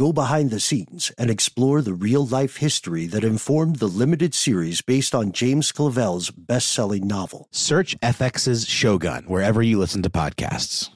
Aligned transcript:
go 0.00 0.14
behind 0.14 0.50
the 0.50 0.58
scenes, 0.58 1.12
and 1.18 1.28
explore 1.28 1.82
the 1.82 1.92
real 1.92 2.24
life 2.26 2.56
history 2.56 3.04
that 3.04 3.22
informed 3.22 3.76
the 3.76 3.86
limited 3.86 4.32
series 4.32 4.80
based 4.80 5.14
on 5.14 5.30
James 5.30 5.70
Clavell's 5.72 6.30
best 6.30 6.72
selling 6.72 7.06
novel. 7.06 7.48
Search 7.50 8.00
FX's 8.00 8.66
Shogun 8.66 9.24
wherever 9.24 9.60
you 9.62 9.78
listen 9.78 10.02
to 10.02 10.08
podcasts. 10.08 10.88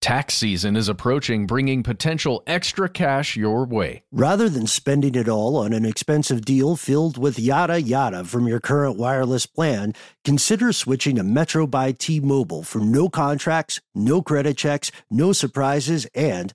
Tax 0.00 0.34
season 0.34 0.76
is 0.76 0.88
approaching, 0.88 1.46
bringing 1.46 1.82
potential 1.82 2.42
extra 2.46 2.88
cash 2.88 3.36
your 3.36 3.66
way. 3.66 4.04
Rather 4.12 4.48
than 4.48 4.66
spending 4.66 5.14
it 5.14 5.28
all 5.28 5.56
on 5.56 5.74
an 5.74 5.84
expensive 5.84 6.44
deal 6.44 6.76
filled 6.76 7.18
with 7.18 7.38
yada 7.38 7.82
yada 7.82 8.24
from 8.24 8.46
your 8.46 8.60
current 8.60 8.96
wireless 8.96 9.44
plan, 9.44 9.92
consider 10.24 10.72
switching 10.72 11.16
to 11.16 11.22
Metro 11.22 11.66
by 11.66 11.92
T 11.92 12.18
Mobile 12.20 12.62
for 12.62 12.78
no 12.78 13.10
contracts, 13.10 13.80
no 13.94 14.22
credit 14.22 14.56
checks, 14.56 14.90
no 15.10 15.32
surprises, 15.32 16.06
and 16.14 16.54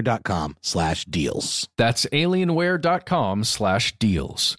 alienware.com 0.01 0.57
slash 0.61 1.05
deals. 1.05 1.69
That's 1.77 2.05
alienware.com 2.07 3.43
slash 3.43 3.93
deals. 3.97 4.57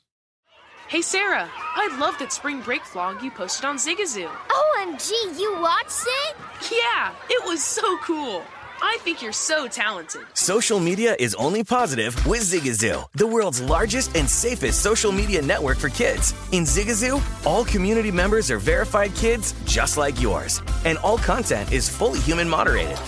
Hey 0.88 1.00
Sarah, 1.00 1.48
I 1.54 1.96
love 1.98 2.18
that 2.18 2.32
spring 2.32 2.60
break 2.60 2.82
vlog 2.82 3.22
you 3.22 3.30
posted 3.30 3.64
on 3.64 3.76
Zigazoo. 3.76 4.28
OMG, 4.28 5.10
you 5.38 5.56
watched 5.58 6.04
it? 6.06 6.36
Yeah, 6.70 7.12
it 7.30 7.46
was 7.46 7.62
so 7.62 7.96
cool. 7.98 8.42
I 8.84 8.98
think 9.00 9.22
you're 9.22 9.32
so 9.32 9.68
talented. 9.68 10.22
Social 10.34 10.80
media 10.80 11.14
is 11.18 11.34
only 11.36 11.62
positive 11.64 12.14
with 12.26 12.42
Zigazoo, 12.42 13.06
the 13.12 13.26
world's 13.26 13.62
largest 13.62 14.16
and 14.16 14.28
safest 14.28 14.82
social 14.82 15.12
media 15.12 15.40
network 15.40 15.78
for 15.78 15.88
kids. 15.88 16.34
In 16.50 16.64
Zigazoo, 16.64 17.22
all 17.46 17.64
community 17.64 18.10
members 18.10 18.50
are 18.50 18.58
verified 18.58 19.14
kids 19.14 19.54
just 19.64 19.96
like 19.96 20.20
yours, 20.20 20.60
and 20.84 20.98
all 20.98 21.16
content 21.16 21.72
is 21.72 21.88
fully 21.88 22.18
human 22.20 22.48
moderated. 22.48 22.98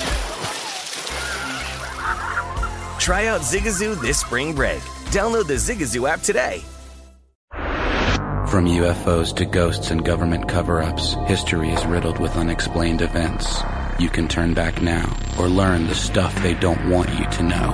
Try 3.05 3.27
out 3.27 3.43
Zigazoo 3.43 4.01
this 4.01 4.21
spring 4.21 4.55
break. 4.55 4.81
Download 5.13 5.47
the 5.47 5.57
Zigazoo 5.57 6.09
app 6.09 6.23
today. 6.23 6.63
From 8.49 8.65
UFOs 8.65 9.37
to 9.37 9.45
ghosts 9.45 9.91
and 9.91 10.03
government 10.03 10.49
cover 10.49 10.81
ups, 10.81 11.13
history 11.27 11.69
is 11.69 11.85
riddled 11.85 12.19
with 12.19 12.35
unexplained 12.35 13.03
events. 13.03 13.61
You 13.99 14.09
can 14.09 14.27
turn 14.27 14.55
back 14.55 14.81
now 14.81 15.15
or 15.39 15.49
learn 15.49 15.87
the 15.87 15.95
stuff 15.95 16.35
they 16.43 16.55
don't 16.55 16.89
want 16.89 17.11
you 17.11 17.29
to 17.29 17.43
know. 17.43 17.73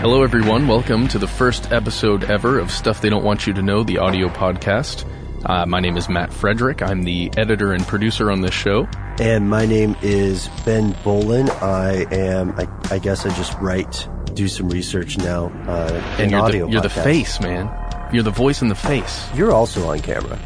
Hello, 0.00 0.24
everyone. 0.24 0.66
Welcome 0.66 1.06
to 1.06 1.18
the 1.20 1.28
first 1.28 1.70
episode 1.70 2.24
ever 2.24 2.58
of 2.58 2.72
Stuff 2.72 3.00
They 3.00 3.08
Don't 3.08 3.22
Want 3.22 3.46
You 3.46 3.52
to 3.52 3.62
Know, 3.62 3.84
the 3.84 3.98
audio 3.98 4.30
podcast. 4.30 5.04
Uh, 5.44 5.64
my 5.64 5.78
name 5.78 5.96
is 5.96 6.08
Matt 6.08 6.32
Frederick. 6.32 6.82
I'm 6.82 7.04
the 7.04 7.30
editor 7.36 7.72
and 7.72 7.86
producer 7.86 8.32
on 8.32 8.40
this 8.40 8.52
show. 8.52 8.88
And 9.20 9.50
my 9.50 9.66
name 9.66 9.96
is 10.00 10.48
Ben 10.64 10.96
Bowlin. 11.04 11.50
I 11.50 12.06
am, 12.10 12.52
I, 12.58 12.66
I 12.90 12.98
guess 12.98 13.26
I 13.26 13.34
just 13.36 13.52
write, 13.60 14.08
do 14.32 14.48
some 14.48 14.70
research 14.70 15.18
now. 15.18 15.52
Uh, 15.68 16.02
And 16.16 16.20
in 16.22 16.30
you're, 16.30 16.40
audio 16.40 16.64
the, 16.66 16.72
you're 16.72 16.80
the 16.80 16.88
face, 16.88 17.38
man. 17.38 17.68
You're 18.14 18.22
the 18.22 18.30
voice 18.30 18.62
and 18.62 18.70
the 18.70 18.74
face. 18.74 19.28
You're 19.34 19.52
also 19.52 19.88
on 19.90 20.00
camera. 20.00 20.38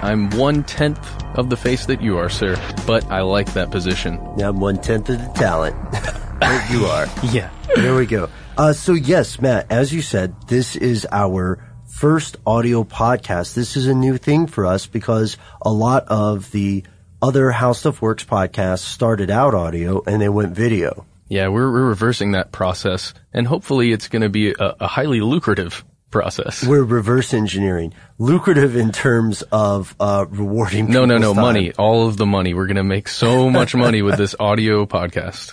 I'm 0.00 0.30
one 0.30 0.64
tenth 0.64 0.98
of 1.36 1.50
the 1.50 1.58
face 1.58 1.84
that 1.86 2.00
you 2.00 2.16
are, 2.16 2.30
sir, 2.30 2.56
but 2.86 3.04
I 3.10 3.20
like 3.20 3.52
that 3.52 3.70
position. 3.70 4.18
Now 4.38 4.48
I'm 4.48 4.60
one 4.60 4.78
tenth 4.78 5.10
of 5.10 5.18
the 5.18 5.30
talent. 5.34 5.76
There 6.42 6.72
you 6.72 6.86
are. 6.86 7.06
Yeah. 7.32 7.50
There 7.76 7.94
we 7.94 8.04
go. 8.04 8.28
Uh, 8.58 8.72
so 8.72 8.94
yes, 8.94 9.40
Matt, 9.40 9.70
as 9.70 9.92
you 9.92 10.02
said, 10.02 10.34
this 10.48 10.74
is 10.74 11.06
our 11.12 11.62
first 11.86 12.36
audio 12.44 12.82
podcast. 12.82 13.54
This 13.54 13.76
is 13.76 13.86
a 13.86 13.94
new 13.94 14.16
thing 14.18 14.48
for 14.48 14.66
us 14.66 14.86
because 14.88 15.36
a 15.64 15.70
lot 15.72 16.04
of 16.08 16.50
the 16.50 16.82
other 17.22 17.52
How 17.52 17.72
Stuff 17.72 18.02
Works 18.02 18.24
podcasts 18.24 18.80
started 18.80 19.30
out 19.30 19.54
audio 19.54 20.02
and 20.06 20.20
they 20.20 20.28
went 20.28 20.54
video. 20.54 21.06
Yeah, 21.28 21.48
we're, 21.48 21.72
we're 21.72 21.88
reversing 21.88 22.32
that 22.32 22.52
process, 22.52 23.14
and 23.32 23.46
hopefully 23.46 23.90
it's 23.90 24.08
going 24.08 24.20
to 24.20 24.28
be 24.28 24.50
a, 24.50 24.76
a 24.80 24.86
highly 24.86 25.22
lucrative 25.22 25.82
process. 26.10 26.62
We're 26.62 26.84
reverse 26.84 27.32
engineering, 27.32 27.94
lucrative 28.18 28.76
in 28.76 28.92
terms 28.92 29.42
of 29.50 29.96
uh, 29.98 30.26
rewarding. 30.28 30.90
No, 30.90 31.06
no, 31.06 31.16
no, 31.16 31.32
time. 31.32 31.42
money. 31.42 31.72
All 31.72 32.06
of 32.06 32.18
the 32.18 32.26
money. 32.26 32.52
We're 32.52 32.66
going 32.66 32.76
to 32.76 32.84
make 32.84 33.08
so 33.08 33.48
much 33.48 33.74
money 33.74 34.02
with 34.02 34.18
this 34.18 34.34
audio 34.38 34.84
podcast. 34.84 35.52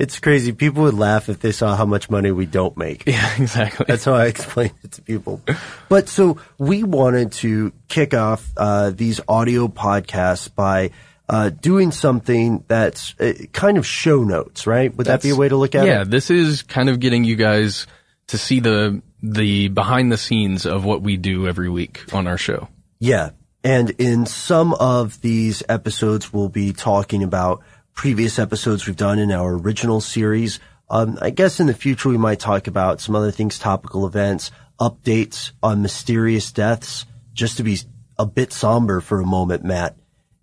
It's 0.00 0.18
crazy. 0.18 0.52
People 0.52 0.84
would 0.84 0.94
laugh 0.94 1.28
if 1.28 1.40
they 1.40 1.52
saw 1.52 1.76
how 1.76 1.84
much 1.84 2.08
money 2.08 2.30
we 2.30 2.46
don't 2.46 2.74
make. 2.78 3.04
Yeah, 3.06 3.34
exactly. 3.38 3.84
That's 3.86 4.06
how 4.06 4.14
I 4.14 4.26
explain 4.26 4.70
it 4.82 4.92
to 4.92 5.02
people. 5.02 5.42
But 5.90 6.08
so 6.08 6.38
we 6.56 6.84
wanted 6.84 7.32
to 7.32 7.70
kick 7.86 8.14
off 8.14 8.50
uh, 8.56 8.90
these 8.90 9.20
audio 9.28 9.68
podcasts 9.68 10.52
by 10.52 10.92
uh, 11.28 11.50
doing 11.50 11.92
something 11.92 12.64
that's 12.66 13.14
uh, 13.20 13.34
kind 13.52 13.76
of 13.76 13.86
show 13.86 14.24
notes, 14.24 14.66
right? 14.66 14.94
Would 14.96 15.06
that 15.06 15.20
be 15.20 15.30
a 15.30 15.36
way 15.36 15.50
to 15.50 15.56
look 15.56 15.74
at 15.74 15.84
yeah, 15.84 15.92
it? 15.92 15.96
Yeah, 15.96 16.04
this 16.04 16.30
is 16.30 16.62
kind 16.62 16.88
of 16.88 16.98
getting 16.98 17.24
you 17.24 17.36
guys 17.36 17.86
to 18.28 18.38
see 18.38 18.60
the 18.60 19.02
the 19.22 19.68
behind 19.68 20.10
the 20.10 20.16
scenes 20.16 20.64
of 20.64 20.82
what 20.82 21.02
we 21.02 21.18
do 21.18 21.46
every 21.46 21.68
week 21.68 22.14
on 22.14 22.26
our 22.26 22.38
show. 22.38 22.68
Yeah. 23.00 23.30
And 23.62 23.90
in 23.90 24.24
some 24.24 24.72
of 24.72 25.20
these 25.20 25.62
episodes, 25.68 26.32
we'll 26.32 26.48
be 26.48 26.72
talking 26.72 27.22
about 27.22 27.62
previous 28.00 28.38
episodes 28.38 28.86
we've 28.86 28.96
done 28.96 29.18
in 29.18 29.30
our 29.30 29.52
original 29.56 30.00
series. 30.00 30.58
Um, 30.88 31.18
I 31.20 31.28
guess 31.28 31.60
in 31.60 31.66
the 31.66 31.74
future 31.74 32.08
we 32.08 32.16
might 32.16 32.40
talk 32.40 32.66
about 32.66 32.98
some 32.98 33.14
other 33.14 33.30
things, 33.30 33.58
topical 33.58 34.06
events, 34.06 34.50
updates 34.80 35.52
on 35.62 35.82
mysterious 35.82 36.50
deaths, 36.50 37.04
just 37.34 37.58
to 37.58 37.62
be 37.62 37.78
a 38.18 38.24
bit 38.24 38.54
somber 38.54 39.02
for 39.02 39.20
a 39.20 39.26
moment, 39.26 39.64
Matt. 39.64 39.96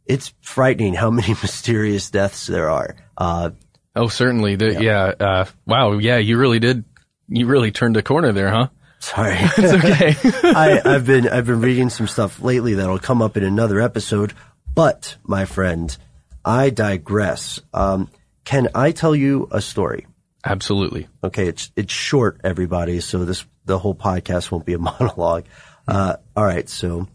It's 0.06 0.36
frightening 0.40 0.94
how 0.94 1.10
many 1.20 1.30
mysterious 1.30 2.12
deaths 2.12 2.46
there 2.46 2.70
are. 2.70 2.96
Uh, 3.18 3.50
Oh, 3.96 4.08
certainly. 4.08 4.56
The, 4.56 4.80
yeah. 4.80 5.14
uh, 5.20 5.46
wow. 5.66 5.94
Yeah, 5.94 6.18
you 6.18 6.38
really 6.38 6.60
did. 6.60 6.84
You 7.28 7.48
really 7.48 7.72
turned 7.72 7.98
a 7.98 8.04
corner 8.04 8.34
there, 8.34 8.52
huh? 8.52 8.68
sorry. 9.00 9.36
It's 9.58 9.74
okay. 9.74 10.16
I, 10.48 10.80
I've 10.86 11.08
been 11.08 11.28
I've 11.28 11.48
been 11.48 11.62
reading 11.62 11.90
some 11.90 12.06
stuff 12.06 12.40
lately 12.40 12.76
that'll 12.76 13.00
come 13.00 13.24
up 13.24 13.36
in 13.36 13.44
another 13.44 13.82
episode. 13.82 14.34
But 14.76 15.18
my 15.24 15.46
friend, 15.46 15.98
I 16.48 16.70
digress. 16.70 17.60
Um, 17.74 18.10
can 18.46 18.70
I 18.74 18.94
tell 18.94 19.14
you 19.14 19.50
a 19.52 19.60
story? 19.60 20.08
Absolutely. 20.46 21.10
Okay, 21.22 21.48
it's 21.48 21.72
it's 21.76 21.92
short, 21.92 22.40
everybody. 22.42 23.02
So 23.02 23.26
this 23.26 23.46
the 23.66 23.78
whole 23.78 23.94
podcast 23.94 24.50
won't 24.50 24.66
be 24.66 24.74
a 24.74 24.80
monologue. 24.92 25.44
Uh, 25.86 26.16
all 26.38 26.46
right. 26.46 26.70
So 26.70 27.10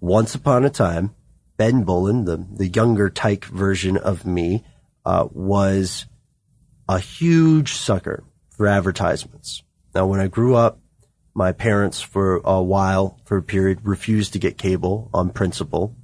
once 0.00 0.36
upon 0.36 0.64
a 0.64 0.70
time, 0.70 1.12
Ben 1.56 1.82
Bowlin, 1.82 2.24
the 2.24 2.36
the 2.36 2.68
younger 2.68 3.10
tyke 3.10 3.46
version 3.46 3.96
of 3.96 4.24
me, 4.24 4.64
uh, 5.04 5.26
was 5.32 6.06
a 6.88 7.00
huge 7.00 7.72
sucker 7.72 8.22
for 8.50 8.68
advertisements. 8.68 9.64
Now, 9.92 10.06
when 10.06 10.20
I 10.20 10.28
grew 10.28 10.54
up, 10.54 10.78
my 11.34 11.50
parents 11.50 12.00
for 12.00 12.36
a 12.44 12.62
while, 12.62 13.18
for 13.24 13.38
a 13.38 13.42
period, 13.42 13.80
refused 13.82 14.34
to 14.34 14.38
get 14.38 14.56
cable 14.56 15.10
on 15.12 15.30
principle. 15.30 15.96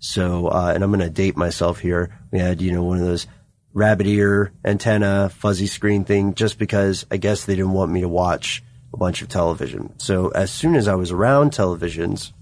So, 0.00 0.48
uh, 0.48 0.72
and 0.74 0.82
I'm 0.82 0.90
going 0.90 1.00
to 1.00 1.10
date 1.10 1.36
myself 1.36 1.78
here. 1.78 2.18
We 2.32 2.38
had, 2.38 2.60
you 2.60 2.72
know, 2.72 2.82
one 2.82 2.98
of 2.98 3.04
those 3.04 3.26
rabbit 3.72 4.06
ear 4.06 4.52
antenna, 4.64 5.28
fuzzy 5.28 5.66
screen 5.66 6.04
thing, 6.04 6.34
just 6.34 6.58
because 6.58 7.06
I 7.10 7.18
guess 7.18 7.44
they 7.44 7.54
didn't 7.54 7.72
want 7.72 7.92
me 7.92 8.00
to 8.00 8.08
watch 8.08 8.62
a 8.92 8.96
bunch 8.96 9.22
of 9.22 9.28
television. 9.28 9.98
So 9.98 10.30
as 10.30 10.50
soon 10.50 10.74
as 10.74 10.88
I 10.88 10.96
was 10.96 11.12
around 11.12 11.52
televisions, 11.52 12.32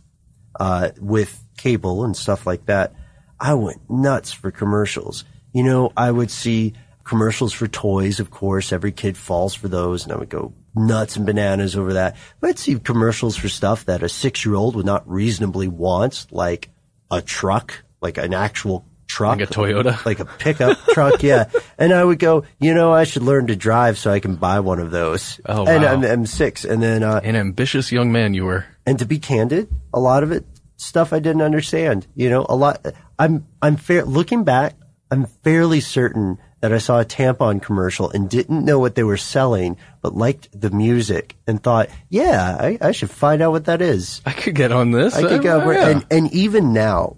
uh, 0.58 0.90
with 0.98 1.44
cable 1.56 2.04
and 2.04 2.16
stuff 2.16 2.46
like 2.46 2.66
that, 2.66 2.94
I 3.38 3.54
went 3.54 3.88
nuts 3.90 4.32
for 4.32 4.50
commercials. 4.50 5.24
You 5.52 5.62
know, 5.62 5.92
I 5.96 6.10
would 6.10 6.30
see 6.30 6.74
commercials 7.04 7.52
for 7.52 7.68
toys, 7.68 8.20
of 8.20 8.30
course. 8.30 8.72
Every 8.72 8.92
kid 8.92 9.16
falls 9.16 9.54
for 9.54 9.68
those, 9.68 10.04
and 10.04 10.12
I 10.12 10.16
would 10.16 10.28
go 10.28 10.54
nuts 10.74 11.16
and 11.16 11.26
bananas 11.26 11.76
over 11.76 11.94
that. 11.94 12.16
But 12.40 12.50
I'd 12.50 12.58
see 12.58 12.78
commercials 12.78 13.36
for 13.36 13.48
stuff 13.48 13.84
that 13.86 14.02
a 14.02 14.08
six 14.08 14.44
year 14.44 14.54
old 14.54 14.76
would 14.76 14.86
not 14.86 15.08
reasonably 15.08 15.68
want, 15.68 16.26
like 16.30 16.70
a 17.10 17.22
truck, 17.22 17.84
like 18.00 18.18
an 18.18 18.34
actual 18.34 18.84
truck. 19.06 19.38
Like 19.38 19.50
a 19.50 19.52
Toyota? 19.52 20.04
Like 20.06 20.20
a 20.20 20.24
pickup 20.26 20.78
truck, 20.92 21.22
yeah. 21.22 21.48
And 21.78 21.92
I 21.92 22.04
would 22.04 22.18
go, 22.18 22.44
you 22.60 22.74
know, 22.74 22.92
I 22.92 23.04
should 23.04 23.22
learn 23.22 23.46
to 23.48 23.56
drive 23.56 23.96
so 23.98 24.10
I 24.10 24.20
can 24.20 24.36
buy 24.36 24.60
one 24.60 24.80
of 24.80 24.90
those. 24.90 25.40
Oh, 25.46 25.66
And 25.66 25.82
wow. 25.82 25.92
I'm, 25.92 26.04
I'm 26.04 26.26
six. 26.26 26.64
And 26.64 26.82
then, 26.82 27.02
uh, 27.02 27.20
An 27.24 27.34
ambitious 27.36 27.90
young 27.90 28.12
man 28.12 28.34
you 28.34 28.44
were. 28.44 28.66
and 28.86 28.98
to 28.98 29.06
be 29.06 29.18
candid, 29.18 29.68
a 29.94 30.00
lot 30.00 30.22
of 30.22 30.30
it 30.32 30.44
stuff 30.76 31.12
I 31.12 31.18
didn't 31.18 31.42
understand. 31.42 32.06
You 32.14 32.30
know, 32.30 32.46
a 32.48 32.54
lot. 32.54 32.84
I'm 33.18 33.46
I'm 33.60 33.76
fair. 33.76 34.04
Looking 34.04 34.44
back, 34.44 34.74
I'm 35.10 35.26
fairly 35.42 35.80
certain 35.80 36.38
that 36.60 36.72
I 36.72 36.78
saw 36.78 37.00
a 37.00 37.04
tampon 37.04 37.62
commercial 37.62 38.10
and 38.10 38.28
didn't 38.28 38.64
know 38.64 38.78
what 38.78 38.94
they 38.94 39.04
were 39.04 39.16
selling, 39.16 39.76
but 40.02 40.14
liked 40.14 40.48
the 40.58 40.70
music 40.70 41.36
and 41.46 41.62
thought, 41.62 41.88
yeah, 42.08 42.56
I, 42.58 42.78
I 42.80 42.92
should 42.92 43.10
find 43.10 43.42
out 43.42 43.52
what 43.52 43.66
that 43.66 43.80
is. 43.80 44.20
I 44.26 44.32
could 44.32 44.54
get 44.54 44.72
on 44.72 44.90
this. 44.90 45.14
I 45.14 45.22
could 45.22 45.42
go 45.42 45.60
over, 45.60 45.72
yeah. 45.72 45.88
and 45.88 46.06
and 46.10 46.32
even 46.32 46.72
now, 46.72 47.16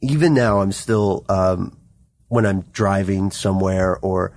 even 0.00 0.34
now, 0.34 0.60
I'm 0.60 0.72
still 0.72 1.24
um, 1.28 1.76
when 2.28 2.46
I'm 2.46 2.62
driving 2.72 3.30
somewhere 3.30 3.98
or 3.98 4.32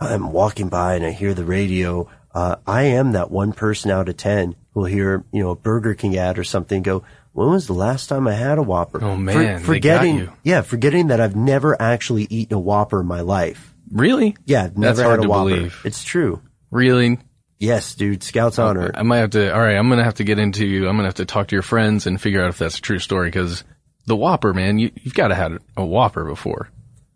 I'm 0.00 0.32
walking 0.32 0.68
by 0.68 0.94
and 0.94 1.04
I 1.04 1.10
hear 1.10 1.34
the 1.34 1.44
radio. 1.44 2.08
Uh, 2.34 2.56
I 2.66 2.82
am 2.82 3.12
that 3.12 3.30
one 3.30 3.52
person 3.52 3.90
out 3.90 4.08
of 4.08 4.16
ten 4.16 4.56
who'll 4.72 4.84
hear 4.84 5.24
you 5.32 5.42
know 5.42 5.50
a 5.50 5.56
Burger 5.56 5.94
King 5.94 6.16
ad 6.16 6.38
or 6.38 6.44
something. 6.44 6.82
Go, 6.82 7.04
when 7.34 7.50
was 7.50 7.66
the 7.66 7.74
last 7.74 8.08
time 8.08 8.28
I 8.28 8.32
had 8.32 8.58
a 8.58 8.62
Whopper? 8.62 9.02
Oh, 9.02 9.16
man, 9.16 9.56
got 9.56 9.62
forgetting, 9.62 10.18
you. 10.18 10.32
yeah, 10.44 10.62
forgetting 10.62 11.08
that 11.08 11.20
I've 11.20 11.34
never 11.34 11.80
actually 11.82 12.28
eaten 12.30 12.54
a 12.54 12.60
Whopper 12.60 13.00
in 13.00 13.06
my 13.06 13.22
life. 13.22 13.73
Really? 13.90 14.36
Yeah, 14.44 14.62
never 14.74 14.80
That's 14.80 14.98
had 14.98 15.06
hard 15.06 15.18
a 15.20 15.22
to 15.22 15.28
Whopper. 15.28 15.50
believe. 15.50 15.80
It's 15.84 16.02
true. 16.04 16.42
Really? 16.70 17.18
Yes, 17.58 17.94
dude. 17.94 18.22
Scouts 18.22 18.58
honor. 18.58 18.90
I 18.94 19.02
might 19.02 19.18
have 19.18 19.30
to. 19.30 19.54
All 19.54 19.60
right, 19.60 19.76
I'm 19.76 19.88
gonna 19.88 20.04
have 20.04 20.14
to 20.14 20.24
get 20.24 20.38
into. 20.38 20.88
I'm 20.88 20.96
gonna 20.96 21.04
have 21.04 21.14
to 21.14 21.24
talk 21.24 21.48
to 21.48 21.56
your 21.56 21.62
friends 21.62 22.06
and 22.06 22.20
figure 22.20 22.42
out 22.42 22.48
if 22.50 22.58
that's 22.58 22.78
a 22.78 22.82
true 22.82 22.98
story. 22.98 23.28
Because 23.28 23.64
the 24.06 24.16
Whopper, 24.16 24.52
man, 24.52 24.78
you, 24.78 24.90
you've 25.02 25.14
got 25.14 25.28
to 25.28 25.34
have 25.34 25.58
a 25.76 25.84
Whopper 25.84 26.24
before. 26.24 26.68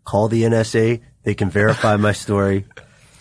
Call 0.05 0.27
the 0.27 0.43
NSA. 0.43 1.01
They 1.23 1.35
can 1.35 1.49
verify 1.49 1.97
my 1.97 2.13
story. 2.13 2.65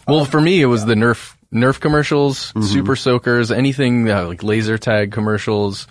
Well, 0.06 0.24
for 0.24 0.40
me, 0.40 0.62
it 0.62 0.66
was 0.66 0.86
the 0.86 0.94
Nerf 0.94 1.34
Nerf 1.52 1.80
commercials, 1.80 2.52
Mm-hmm. 2.52 2.62
Super 2.62 2.96
Soakers, 2.96 3.50
anything 3.50 4.08
uh, 4.08 4.26
like 4.26 4.42
laser 4.42 4.78
tag 4.78 5.12
commercials, 5.12 5.86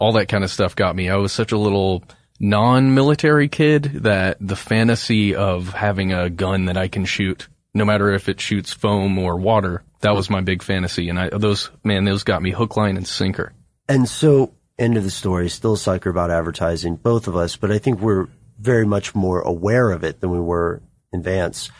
all 0.00 0.12
that 0.12 0.26
kind 0.28 0.42
of 0.44 0.50
stuff 0.50 0.74
got 0.74 0.96
me. 0.96 1.08
I 1.10 1.16
was 1.16 1.30
such 1.32 1.52
a 1.52 1.58
little 1.58 2.02
non-military 2.40 3.48
kid 3.48 3.84
that 4.02 4.38
the 4.40 4.56
fantasy 4.56 5.34
of 5.34 5.74
having 5.74 6.12
a 6.12 6.30
gun 6.30 6.64
that 6.64 6.78
I 6.78 6.88
can 6.88 7.04
shoot, 7.04 7.48
no 7.74 7.84
matter 7.84 8.12
if 8.12 8.28
it 8.28 8.40
shoots 8.40 8.72
foam 8.72 9.18
or 9.18 9.36
water, 9.36 9.84
that 10.00 10.14
was 10.14 10.30
my 10.30 10.40
big 10.40 10.62
fantasy. 10.62 11.10
And 11.10 11.20
I, 11.20 11.28
those, 11.28 11.70
man, 11.84 12.04
those 12.04 12.24
got 12.24 12.42
me 12.42 12.50
hook, 12.50 12.76
line, 12.76 12.96
and 12.96 13.06
sinker. 13.06 13.52
And 13.88 14.08
so, 14.08 14.54
end 14.78 14.96
of 14.96 15.04
the 15.04 15.10
story, 15.10 15.50
still 15.50 15.76
sucker 15.76 16.08
about 16.08 16.30
advertising, 16.30 16.96
both 16.96 17.28
of 17.28 17.36
us, 17.36 17.56
but 17.56 17.70
I 17.70 17.78
think 17.78 18.00
we're 18.00 18.28
very 18.58 18.86
much 18.86 19.14
more 19.14 19.40
aware 19.42 19.90
of 19.90 20.02
it 20.02 20.20
than 20.20 20.30
we 20.30 20.40
were 20.40 20.82
in 21.12 21.22
Vance. 21.22 21.70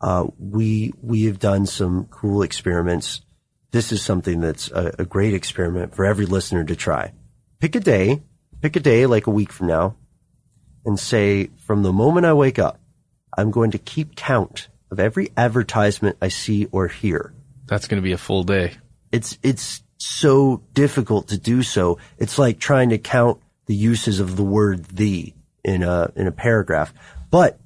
Uh, 0.00 0.26
we, 0.38 0.92
we 1.02 1.24
have 1.24 1.38
done 1.38 1.66
some 1.66 2.06
cool 2.10 2.42
experiments. 2.42 3.22
This 3.72 3.90
is 3.90 4.02
something 4.02 4.40
that's 4.40 4.70
a, 4.70 4.94
a 5.00 5.04
great 5.04 5.34
experiment 5.34 5.94
for 5.96 6.04
every 6.04 6.26
listener 6.26 6.64
to 6.64 6.76
try. 6.76 7.12
Pick 7.58 7.74
a 7.74 7.80
day, 7.80 8.22
pick 8.60 8.76
a 8.76 8.80
day 8.80 9.06
like 9.06 9.26
a 9.26 9.30
week 9.30 9.50
from 9.50 9.68
now, 9.68 9.96
and 10.84 10.98
say, 10.98 11.50
from 11.66 11.82
the 11.82 11.92
moment 11.92 12.26
I 12.26 12.32
wake 12.32 12.58
up, 12.58 12.78
I'm 13.36 13.50
going 13.50 13.72
to 13.72 13.78
keep 13.78 14.16
count 14.16 14.68
of 14.90 15.00
every 15.00 15.30
advertisement 15.36 16.16
I 16.22 16.28
see 16.28 16.66
or 16.70 16.88
hear 16.88 17.34
That's 17.66 17.88
going 17.88 18.00
to 18.00 18.04
be 18.04 18.12
a 18.12 18.18
full 18.18 18.44
day. 18.44 18.74
it's 19.10 19.38
it's 19.42 19.82
so 19.98 20.62
difficult 20.74 21.28
to 21.28 21.38
do 21.38 21.62
so. 21.62 21.98
It's 22.18 22.38
like 22.38 22.58
trying 22.58 22.90
to 22.90 22.98
count 22.98 23.40
the 23.66 23.74
uses 23.74 24.20
of 24.20 24.36
the 24.36 24.42
word 24.42 24.84
"the" 24.84 25.34
in 25.64 25.82
a 25.82 26.12
in 26.14 26.26
a 26.26 26.32
paragraph. 26.32 26.92
But 27.30 27.58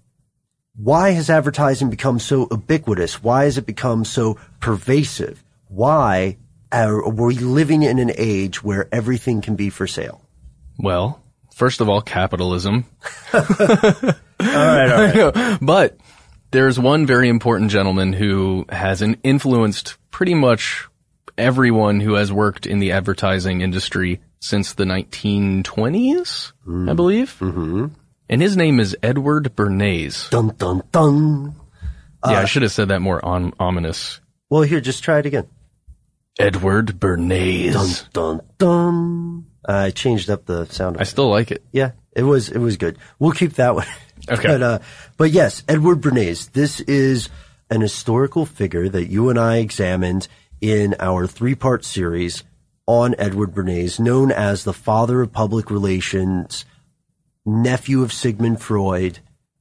why 0.76 1.11
has 1.11 1.29
advertising 1.29 1.91
become 1.91 2.19
so 2.19 2.47
ubiquitous? 2.50 3.23
Why 3.23 3.44
has 3.44 3.59
it 3.59 3.67
become 3.67 4.05
so 4.05 4.38
pervasive? 4.61 5.43
Why 5.67 6.37
are 6.71 7.09
we 7.11 7.35
living 7.35 7.82
in 7.82 7.99
an 7.99 8.12
age 8.17 8.62
where 8.62 8.88
everything 8.93 9.41
can 9.41 9.56
be 9.56 9.71
for 9.71 9.87
sale? 9.87 10.23
Well, 10.79 11.21
first 11.58 11.81
of 11.81 11.88
all, 11.88 12.00
capitalism. 12.00 12.87
All 13.34 13.44
right, 14.40 15.12
all 15.12 15.32
right. 15.32 15.58
but 15.60 15.96
there's 16.52 16.78
one 16.78 17.06
very 17.06 17.28
important 17.28 17.72
gentleman 17.72 18.12
who 18.12 18.64
has 18.69 19.02
influenced 19.02 19.96
pretty 20.12 20.34
much 20.34 20.87
everyone 21.37 21.99
who 21.99 22.14
has 22.14 22.32
worked 22.32 22.64
in 22.64 22.78
the 22.78 22.93
advertising 22.93 23.62
industry 23.62 24.20
since 24.38 24.75
the 24.75 24.84
1920s, 24.84 26.52
I 26.88 26.94
believe. 26.94 27.37
Mm-hmm. 27.40 27.87
And 28.28 28.40
his 28.43 28.56
name 28.56 28.78
is 28.78 28.96
Edward 29.02 29.56
Bernays. 29.56 30.31
dun 30.31 30.54
dun 30.56 30.82
dun. 30.93 31.56
yeah, 32.25 32.38
I 32.38 32.44
should 32.44 32.62
have 32.62 32.70
said 32.72 32.88
that 32.88 33.00
more 33.00 33.25
on, 33.25 33.52
ominous. 33.58 34.20
Well, 34.50 34.62
here, 34.62 34.81
just 34.81 35.02
try 35.02 35.19
it 35.19 35.26
again. 35.26 35.49
Edward 36.38 37.00
Bernays. 37.00 37.72
Dun 38.12 38.38
dun 38.38 38.40
dun. 38.58 39.46
I 39.69 39.91
changed 39.91 40.31
up 40.31 40.47
the 40.47 40.65
sound. 40.67 40.97
I 40.99 41.05
still 41.05 41.29
like 41.29 41.50
it. 41.50 41.62
Yeah, 41.73 41.93
it 42.12 42.23
was 42.23 42.49
it 42.49 42.59
was 42.59 42.76
good. 42.79 42.99
We'll 43.19 43.32
keep 43.32 43.55
that 43.55 43.75
one. 43.75 43.87
Okay. 44.29 44.49
But 44.49 44.62
uh, 44.62 44.79
but 45.17 45.31
yes, 45.31 45.62
Edward 45.69 46.00
Bernays. 46.00 46.50
This 46.50 46.81
is 46.81 47.31
an 47.70 47.81
historical 47.81 48.44
figure 48.44 48.88
that 48.88 49.06
you 49.06 49.31
and 49.31 49.38
I 49.38 49.59
examined 49.59 50.26
in 50.61 50.97
our 50.99 51.26
three 51.26 51.55
part 51.55 51.85
series 51.85 52.43
on 52.85 53.15
Edward 53.17 53.55
Bernays, 53.55 54.00
known 54.00 54.32
as 54.32 54.65
the 54.65 54.73
father 54.73 55.23
of 55.23 55.32
public 55.32 55.71
relations, 55.71 56.64
nephew 57.47 58.03
of 58.03 58.12
Sigmund 58.12 58.61
Freud. 58.61 59.21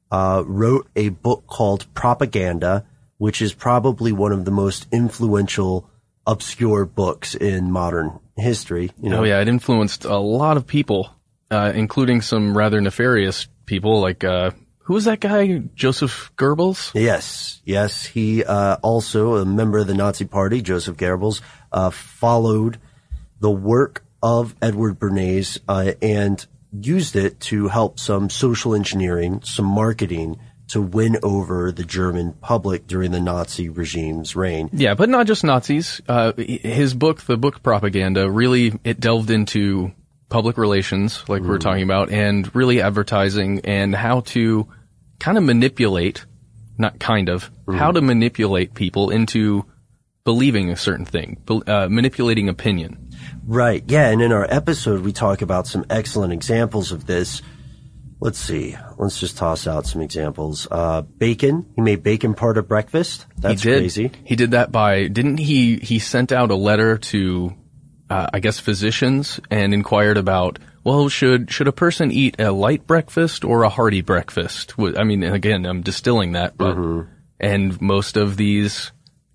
Uh, 0.10 0.44
wrote 0.46 0.88
a 0.96 1.10
book 1.10 1.46
called 1.48 1.86
Propaganda, 1.94 2.86
which 3.18 3.42
is 3.42 3.54
probably 3.54 4.12
one 4.12 4.32
of 4.32 4.44
the 4.44 4.52
most 4.52 4.88
influential, 4.92 5.90
obscure 6.28 6.86
books 6.86 7.34
in 7.34 7.72
modern 7.72 8.20
history. 8.36 8.92
You 9.02 9.10
know, 9.10 9.22
Oh 9.22 9.24
yeah, 9.24 9.42
it 9.42 9.48
influenced 9.48 10.06
a 10.06 10.18
lot 10.18 10.58
of 10.58 10.68
people, 10.68 11.10
uh, 11.50 11.72
including 11.74 12.22
some 12.22 12.56
rather 12.56 12.80
nefarious 12.82 13.48
people 13.66 14.00
like, 14.02 14.24
uh, 14.24 14.52
who 14.80 14.94
was 14.94 15.06
that 15.06 15.20
guy? 15.20 15.58
Joseph 15.76 16.32
Goebbels? 16.38 16.92
Yes, 16.94 17.62
yes. 17.66 18.06
He 18.06 18.44
uh, 18.44 18.78
also 18.84 19.36
a 19.36 19.46
member 19.46 19.80
of 19.80 19.88
the 19.88 19.94
Nazi 19.94 20.26
Party. 20.26 20.62
Joseph 20.62 20.96
Goebbels 20.98 21.42
uh, 21.72 21.90
followed 21.90 22.80
the 23.40 23.52
work 23.52 24.06
of 24.24 24.56
Edward 24.62 25.00
Bernays 25.00 25.60
uh, 25.68 25.92
and 26.02 26.46
used 26.72 27.16
it 27.16 27.40
to 27.40 27.68
help 27.68 28.00
some 28.00 28.30
social 28.30 28.74
engineering, 28.76 29.42
some 29.44 29.66
marketing 29.66 30.40
to 30.70 30.82
win 30.82 31.18
over 31.24 31.72
the 31.72 31.84
German 31.84 32.34
public 32.34 32.88
during 32.88 33.12
the 33.12 33.20
Nazi 33.20 33.70
regime's 33.70 34.36
reign. 34.36 34.70
Yeah, 34.74 34.96
but 34.96 35.10
not 35.10 35.28
just 35.28 35.44
Nazis. 35.44 36.02
Uh, 36.08 36.34
his 36.38 36.94
book, 36.94 37.22
the 37.22 37.38
book 37.38 37.64
Propaganda, 37.64 38.30
really, 38.30 38.74
it 38.84 39.00
delved 39.00 39.32
into 39.32 39.92
public 40.30 40.58
relations, 40.58 41.24
like 41.30 41.42
we 41.42 41.48
we're 41.48 41.58
talking 41.58 41.84
about, 41.84 42.12
and 42.12 42.54
really 42.54 42.82
advertising 42.82 43.62
and 43.64 43.96
how 43.96 44.22
to 44.22 44.68
kind 45.20 45.38
of 45.38 45.44
manipulate, 45.44 46.26
not 46.78 47.00
kind 47.00 47.30
of, 47.30 47.50
how 47.74 47.92
to 47.92 48.02
manipulate 48.02 48.74
people 48.74 49.10
into 49.10 49.66
believing 50.26 50.70
a 50.70 50.76
certain 50.76 51.06
thing, 51.06 51.42
uh, 51.68 51.88
manipulating 51.90 52.50
opinion. 52.50 53.10
Right. 53.46 53.84
Yeah. 53.88 54.10
And 54.10 54.22
in 54.22 54.34
our 54.34 54.46
episode, 54.50 55.02
we 55.02 55.14
talk 55.14 55.42
about 55.42 55.68
some 55.68 55.86
excellent 55.90 56.34
examples 56.34 56.92
of 56.92 57.06
this. 57.06 57.42
Let's 58.20 58.40
see. 58.40 58.76
Let's 58.98 59.20
just 59.20 59.38
toss 59.38 59.68
out 59.68 59.86
some 59.86 60.02
examples. 60.02 60.68
Uh, 60.70 61.04
bacon. 61.04 61.72
He 61.76 61.82
made 61.82 62.02
bacon 62.02 62.34
part 62.34 62.58
of 62.58 62.68
breakfast. 62.68 63.28
That's 63.38 63.62
he 63.62 63.70
did. 63.70 63.80
crazy. 63.80 64.12
He 64.24 64.36
did 64.36 64.52
that 64.52 64.72
by, 64.72 65.08
didn't 65.08 65.38
he, 65.38 65.78
he 65.78 66.00
sent 66.00 66.32
out 66.32 66.50
a 66.50 66.56
letter 66.56 66.98
to, 66.98 67.54
uh, 68.10 68.28
I 68.34 68.40
guess 68.40 68.60
physicians 68.60 69.40
and 69.52 69.74
inquired 69.74 70.18
about, 70.18 70.58
well, 70.84 71.10
should, 71.10 71.52
should 71.52 71.68
a 71.68 71.74
person 71.74 72.12
eat 72.12 72.40
a 72.40 72.52
light 72.52 72.88
breakfast 72.88 73.44
or 73.46 73.64
a 73.64 73.70
hearty 73.70 74.02
breakfast? 74.02 74.74
I 74.80 75.04
mean, 75.04 75.24
again, 75.24 75.66
I'm 75.66 75.82
distilling 75.82 76.32
that, 76.32 76.58
but, 76.58 76.76
and 77.40 77.80
most 77.80 78.18
of 78.18 78.36
these 78.36 78.92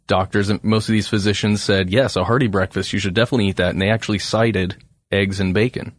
doctors 0.08 0.48
and 0.48 0.62
most 0.64 0.88
of 0.88 0.92
these 0.92 1.08
physicians 1.08 1.62
said, 1.62 1.88
yes, 1.88 2.16
a 2.16 2.24
hearty 2.24 2.48
breakfast, 2.48 2.92
you 2.92 2.98
should 2.98 3.14
definitely 3.14 3.48
eat 3.48 3.56
that. 3.56 3.70
And 3.70 3.80
they 3.80 3.90
actually 3.90 4.18
cited 4.18 4.82
eggs 5.12 5.38
and 5.38 5.54
bacon. 5.54 5.94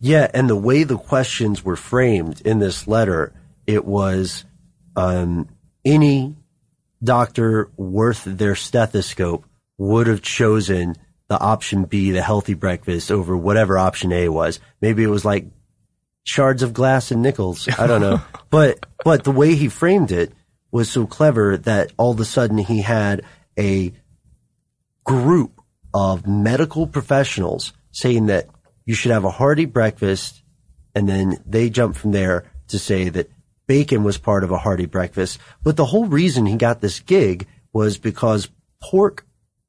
Yeah, 0.00 0.30
and 0.32 0.48
the 0.48 0.56
way 0.56 0.84
the 0.84 0.98
questions 0.98 1.64
were 1.64 1.76
framed 1.76 2.40
in 2.42 2.60
this 2.60 2.86
letter, 2.86 3.32
it 3.66 3.84
was 3.84 4.44
um, 4.94 5.48
any 5.84 6.36
doctor 7.02 7.70
worth 7.76 8.24
their 8.24 8.54
stethoscope 8.54 9.44
would 9.76 10.06
have 10.06 10.22
chosen 10.22 10.96
the 11.28 11.38
option 11.38 11.84
B, 11.84 12.10
the 12.10 12.22
healthy 12.22 12.54
breakfast 12.54 13.10
over 13.10 13.36
whatever 13.36 13.78
option 13.78 14.12
A 14.12 14.28
was. 14.28 14.60
Maybe 14.80 15.02
it 15.02 15.08
was 15.08 15.24
like 15.24 15.46
shards 16.24 16.62
of 16.62 16.72
glass 16.72 17.10
and 17.10 17.22
nickels. 17.22 17.68
I 17.78 17.86
don't 17.86 18.00
know. 18.00 18.20
but, 18.50 18.86
but 19.04 19.24
the 19.24 19.30
way 19.30 19.54
he 19.54 19.68
framed 19.68 20.10
it 20.10 20.32
was 20.70 20.90
so 20.90 21.06
clever 21.06 21.56
that 21.58 21.92
all 21.96 22.12
of 22.12 22.20
a 22.20 22.24
sudden 22.24 22.58
he 22.58 22.82
had 22.82 23.22
a 23.58 23.92
group 25.04 25.60
of 25.94 26.26
medical 26.26 26.86
professionals 26.86 27.72
saying 27.90 28.26
that 28.26 28.48
you 28.88 28.94
should 28.94 29.12
have 29.12 29.24
a 29.24 29.30
hearty 29.30 29.66
breakfast. 29.66 30.42
And 30.94 31.08
then 31.08 31.36
they 31.46 31.68
jump 31.70 31.94
from 31.94 32.12
there 32.12 32.50
to 32.68 32.78
say 32.78 33.10
that 33.10 33.30
bacon 33.66 34.02
was 34.02 34.16
part 34.18 34.42
of 34.44 34.50
a 34.50 34.58
hearty 34.58 34.86
breakfast. 34.86 35.38
But 35.62 35.76
the 35.76 35.84
whole 35.84 36.06
reason 36.06 36.46
he 36.46 36.56
got 36.56 36.80
this 36.80 36.98
gig 37.00 37.46
was 37.72 37.98
because 37.98 38.48
pork 38.82 39.26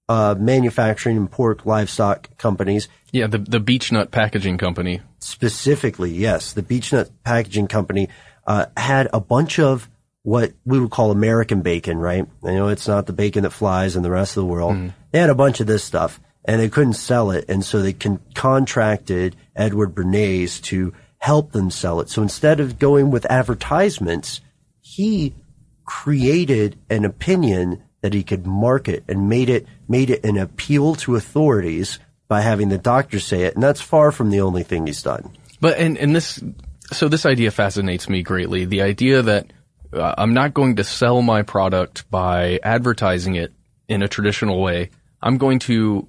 uh, 0.08 0.36
manufacturing 0.40 1.18
and 1.18 1.30
pork 1.30 1.66
livestock 1.66 2.36
companies 2.38 2.88
Yeah, 3.12 3.28
the 3.28 3.38
the 3.38 3.60
beech 3.60 3.92
nut 3.92 4.10
packaging 4.10 4.58
company. 4.58 5.02
specifically, 5.20 6.12
yes, 6.12 6.54
the 6.54 6.64
Beechnut 6.64 7.10
Packaging 7.24 7.68
Company 7.68 8.08
uh, 8.48 8.66
had 8.78 9.10
a 9.14 9.20
bunch 9.20 9.60
of 9.60 9.88
what 10.24 10.54
we 10.66 10.80
would 10.80 10.92
call 10.92 11.12
American 11.12 11.62
bacon, 11.62 11.98
right? 11.98 12.26
You 12.44 12.52
know, 12.54 12.70
it's 12.70 12.88
not 12.88 13.06
the 13.06 13.14
bacon 13.14 13.44
that 13.44 13.52
flies 13.52 13.96
in 13.96 14.02
the 14.04 14.10
rest 14.12 14.36
of 14.38 14.42
the 14.42 14.48
world. 14.48 14.76
They 15.12 15.20
had 15.20 15.30
a 15.30 15.36
bunch 15.36 15.60
of 15.60 15.68
this 15.68 15.84
stuff, 15.84 16.20
and 16.46 16.60
they 16.60 16.70
couldn't 16.70 16.94
sell 16.94 17.32
it, 17.32 17.46
and 17.50 17.64
so 17.64 17.82
they 17.82 17.94
con- 17.94 18.22
contracted 18.34 19.36
Edward 19.56 19.94
Bernays 19.94 20.62
to 20.64 20.94
help 21.18 21.52
them 21.52 21.70
sell 21.70 22.00
it. 22.00 22.10
So 22.10 22.22
instead 22.22 22.60
of 22.60 22.80
going 22.80 23.12
with 23.12 23.26
advertisements, 23.30 24.42
he 24.82 25.36
created 25.86 26.78
an 26.90 27.06
opinion 27.06 27.84
that 28.02 28.14
he 28.14 28.24
could 28.24 28.46
market 28.46 29.04
and 29.08 29.28
made 29.28 29.50
it 29.50 29.66
made 29.88 30.10
it 30.10 30.24
an 30.24 30.38
appeal 30.38 30.96
to 30.96 31.16
authorities 31.16 32.00
by 32.28 32.42
having 32.42 32.70
the 32.70 32.78
doctor 32.78 33.20
say 33.20 33.44
it, 33.44 33.56
and 33.56 33.64
that's 33.64 33.82
far 33.82 34.12
from 34.12 34.30
the 34.30 34.42
only 34.42 34.64
thing 34.64 34.88
he's 34.88 35.04
done. 35.04 35.32
But 35.60 35.78
and 35.78 35.98
and 35.98 36.16
this 36.16 36.42
so 36.92 37.10
this 37.10 37.26
idea 37.26 37.52
fascinates 37.52 38.08
me 38.08 38.24
greatly. 38.24 38.66
The 38.66 38.84
idea 38.84 39.22
that 39.22 39.52
uh, 39.92 40.16
I'm 40.18 40.34
not 40.34 40.54
going 40.54 40.78
to 40.78 40.84
sell 40.84 41.22
my 41.22 41.42
product 41.42 42.10
by 42.10 42.60
advertising 42.64 43.36
it 43.36 43.52
in 43.88 44.04
a 44.04 44.08
traditional 44.08 44.62
way. 44.62 44.92
I'm 45.22 45.38
going 45.38 45.60
to 45.60 46.08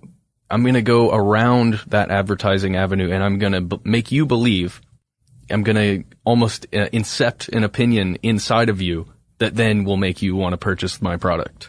I'm 0.51 0.63
going 0.63 0.75
to 0.75 0.83
go 0.83 1.13
around 1.13 1.81
that 1.89 2.11
advertising 2.11 2.77
avenue 2.77 3.13
and 3.13 3.23
I'm 3.23 3.39
going 3.39 3.53
to 3.53 3.61
b- 3.61 3.81
make 3.85 4.11
you 4.11 4.27
believe 4.27 4.81
I'm 5.49 5.63
going 5.63 5.77
to 5.77 6.17
almost 6.25 6.67
uh, 6.73 6.89
incept 6.93 7.49
an 7.49 7.65
opinion 7.65 8.19
inside 8.23 8.69
of 8.69 8.81
you 8.81 9.07
that 9.39 9.55
then 9.55 9.85
will 9.85 9.97
make 9.97 10.23
you 10.23 10.37
want 10.37 10.53
to 10.53 10.57
purchase 10.57 11.01
my 11.01 11.17
product. 11.17 11.69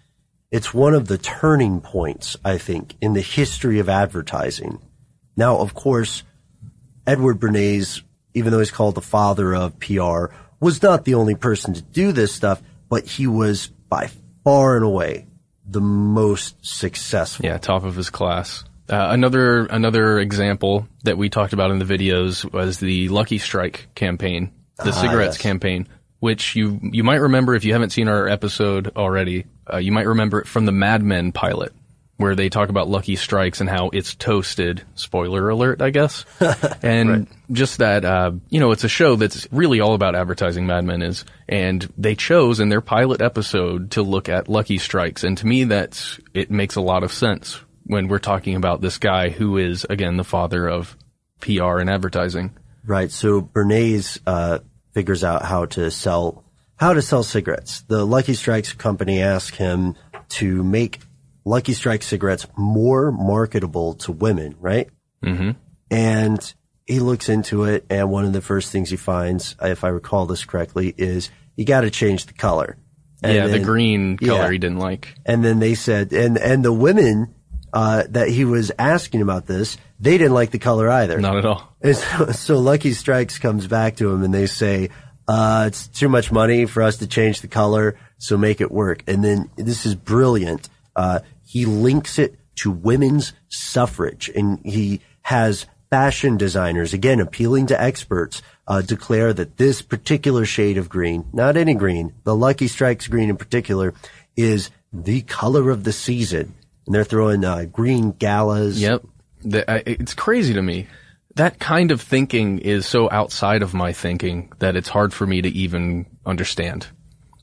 it's 0.51 0.73
one 0.73 0.93
of 0.93 1.07
the 1.07 1.17
turning 1.17 1.81
points, 1.81 2.37
I 2.43 2.57
think, 2.57 2.95
in 3.01 3.13
the 3.13 3.21
history 3.21 3.79
of 3.79 3.89
advertising. 3.89 4.79
Now, 5.37 5.57
of 5.59 5.73
course, 5.73 6.23
Edward 7.07 7.39
Bernays, 7.39 8.01
even 8.33 8.51
though 8.51 8.59
he's 8.59 8.71
called 8.71 8.95
the 8.95 9.01
father 9.01 9.55
of 9.55 9.79
PR, 9.79 10.25
was 10.59 10.81
not 10.83 11.05
the 11.05 11.15
only 11.15 11.35
person 11.35 11.73
to 11.73 11.81
do 11.81 12.11
this 12.11 12.33
stuff, 12.33 12.61
but 12.89 13.05
he 13.05 13.27
was 13.27 13.67
by 13.89 14.09
far 14.43 14.75
and 14.75 14.85
away 14.85 15.27
the 15.65 15.81
most 15.81 16.55
successful. 16.65 17.45
Yeah, 17.45 17.57
top 17.57 17.83
of 17.85 17.95
his 17.95 18.09
class. 18.09 18.63
Uh, 18.89 19.07
another 19.11 19.67
another 19.67 20.19
example 20.19 20.85
that 21.05 21.17
we 21.17 21.29
talked 21.29 21.53
about 21.53 21.71
in 21.71 21.79
the 21.79 21.85
videos 21.85 22.49
was 22.51 22.79
the 22.79 23.07
Lucky 23.07 23.37
Strike 23.37 23.87
campaign, 23.95 24.51
the 24.77 24.89
Ah, 24.89 24.91
cigarettes 24.91 25.37
yes. 25.37 25.41
campaign, 25.41 25.87
which 26.19 26.57
you 26.57 26.77
you 26.83 27.03
might 27.05 27.21
remember 27.21 27.55
if 27.55 27.63
you 27.63 27.71
haven't 27.71 27.91
seen 27.91 28.09
our 28.09 28.27
episode 28.27 28.91
already. 28.97 29.45
Uh, 29.71 29.77
you 29.77 29.91
might 29.91 30.07
remember 30.07 30.39
it 30.39 30.47
from 30.47 30.65
the 30.65 30.71
Mad 30.71 31.03
Men 31.03 31.31
pilot, 31.31 31.73
where 32.17 32.35
they 32.35 32.49
talk 32.49 32.69
about 32.69 32.89
Lucky 32.89 33.15
Strikes 33.15 33.61
and 33.61 33.69
how 33.69 33.89
it's 33.89 34.15
toasted. 34.15 34.83
Spoiler 34.95 35.49
alert, 35.49 35.81
I 35.81 35.89
guess. 35.89 36.25
and 36.83 37.27
just 37.51 37.79
that, 37.79 38.05
uh, 38.05 38.31
you 38.49 38.59
know, 38.59 38.71
it's 38.71 38.83
a 38.83 38.89
show 38.89 39.15
that's 39.15 39.47
really 39.51 39.79
all 39.79 39.93
about 39.93 40.15
advertising. 40.15 40.67
Mad 40.67 40.85
Men 40.85 41.01
is, 41.01 41.25
and 41.47 41.81
they 41.97 42.15
chose 42.15 42.59
in 42.59 42.69
their 42.69 42.81
pilot 42.81 43.21
episode 43.21 43.91
to 43.91 44.03
look 44.03 44.29
at 44.29 44.49
Lucky 44.49 44.77
Strikes, 44.77 45.23
and 45.23 45.37
to 45.37 45.47
me, 45.47 45.65
that's 45.65 46.19
it 46.33 46.51
makes 46.51 46.75
a 46.75 46.81
lot 46.81 47.03
of 47.03 47.13
sense 47.13 47.59
when 47.85 48.07
we're 48.07 48.19
talking 48.19 48.55
about 48.55 48.81
this 48.81 48.97
guy 48.97 49.29
who 49.29 49.57
is 49.57 49.85
again 49.89 50.17
the 50.17 50.23
father 50.23 50.67
of 50.67 50.95
PR 51.41 51.79
and 51.79 51.89
advertising. 51.89 52.51
Right. 52.85 53.11
So 53.11 53.41
Bernays 53.41 54.19
uh, 54.25 54.59
figures 54.93 55.23
out 55.23 55.43
how 55.43 55.65
to 55.65 55.91
sell 55.91 56.43
how 56.81 56.93
to 56.93 57.01
sell 57.01 57.21
cigarettes. 57.21 57.81
The 57.81 58.03
Lucky 58.03 58.33
Strikes 58.33 58.73
company 58.73 59.21
asked 59.21 59.55
him 59.55 59.95
to 60.29 60.63
make 60.63 60.99
Lucky 61.45 61.73
Strike 61.73 62.01
cigarettes 62.01 62.47
more 62.57 63.11
marketable 63.11 63.93
to 63.95 64.11
women, 64.11 64.55
right? 64.59 64.89
Mm-hmm. 65.23 65.51
And 65.91 66.53
he 66.87 66.99
looks 66.99 67.29
into 67.29 67.65
it, 67.65 67.85
and 67.91 68.09
one 68.09 68.25
of 68.25 68.33
the 68.33 68.41
first 68.41 68.71
things 68.71 68.89
he 68.89 68.97
finds, 68.97 69.55
if 69.61 69.83
I 69.83 69.89
recall 69.89 70.25
this 70.25 70.43
correctly, 70.43 70.91
is 70.97 71.29
you 71.55 71.65
got 71.65 71.81
to 71.81 71.91
change 71.91 72.25
the 72.25 72.33
color. 72.33 72.77
And 73.21 73.35
yeah, 73.35 73.45
the 73.45 73.59
green 73.59 74.17
color 74.17 74.45
yeah. 74.45 74.51
he 74.51 74.57
didn't 74.57 74.79
like. 74.79 75.13
And 75.23 75.45
then 75.45 75.59
they 75.59 75.75
said, 75.75 76.11
and 76.11 76.35
and 76.39 76.65
the 76.65 76.73
women 76.73 77.35
uh, 77.71 78.05
that 78.09 78.29
he 78.29 78.43
was 78.43 78.71
asking 78.79 79.21
about 79.21 79.45
this, 79.45 79.77
they 79.99 80.17
didn't 80.17 80.33
like 80.33 80.49
the 80.49 80.57
color 80.57 80.89
either. 80.89 81.19
Not 81.21 81.37
at 81.37 81.45
all. 81.45 81.75
So, 81.83 82.31
so 82.31 82.57
Lucky 82.57 82.93
Strikes 82.93 83.37
comes 83.37 83.67
back 83.67 83.97
to 83.97 84.11
him 84.11 84.23
and 84.23 84.33
they 84.33 84.47
say, 84.47 84.89
uh, 85.27 85.65
it's 85.67 85.87
too 85.87 86.09
much 86.09 86.31
money 86.31 86.65
for 86.65 86.83
us 86.83 86.97
to 86.97 87.07
change 87.07 87.41
the 87.41 87.47
color, 87.47 87.97
so 88.17 88.37
make 88.37 88.61
it 88.61 88.71
work. 88.71 89.03
And 89.07 89.23
then 89.23 89.49
this 89.55 89.85
is 89.85 89.95
brilliant. 89.95 90.69
Uh, 90.95 91.19
he 91.45 91.65
links 91.65 92.19
it 92.19 92.37
to 92.55 92.71
women's 92.71 93.33
suffrage 93.49 94.29
and 94.29 94.59
he 94.63 95.01
has 95.23 95.65
fashion 95.89 96.37
designers, 96.37 96.93
again, 96.93 97.19
appealing 97.19 97.67
to 97.67 97.81
experts, 97.81 98.41
uh, 98.67 98.81
declare 98.81 99.33
that 99.33 99.57
this 99.57 99.81
particular 99.81 100.45
shade 100.45 100.77
of 100.77 100.89
green, 100.89 101.25
not 101.33 101.57
any 101.57 101.73
green, 101.73 102.13
the 102.23 102.35
Lucky 102.35 102.67
Strikes 102.67 103.07
green 103.07 103.29
in 103.29 103.37
particular, 103.37 103.93
is 104.37 104.69
the 104.93 105.21
color 105.21 105.69
of 105.69 105.83
the 105.83 105.91
season. 105.91 106.55
And 106.85 106.95
they're 106.95 107.03
throwing, 107.03 107.43
uh, 107.43 107.65
green 107.65 108.11
galas. 108.11 108.79
Yep. 108.81 109.03
The, 109.43 109.91
it's 110.01 110.13
crazy 110.13 110.53
to 110.53 110.61
me. 110.61 110.87
That 111.35 111.59
kind 111.59 111.91
of 111.91 112.01
thinking 112.01 112.59
is 112.59 112.85
so 112.85 113.09
outside 113.09 113.61
of 113.61 113.73
my 113.73 113.93
thinking 113.93 114.51
that 114.59 114.75
it's 114.75 114.89
hard 114.89 115.13
for 115.13 115.25
me 115.25 115.41
to 115.41 115.49
even 115.49 116.05
understand. 116.25 116.87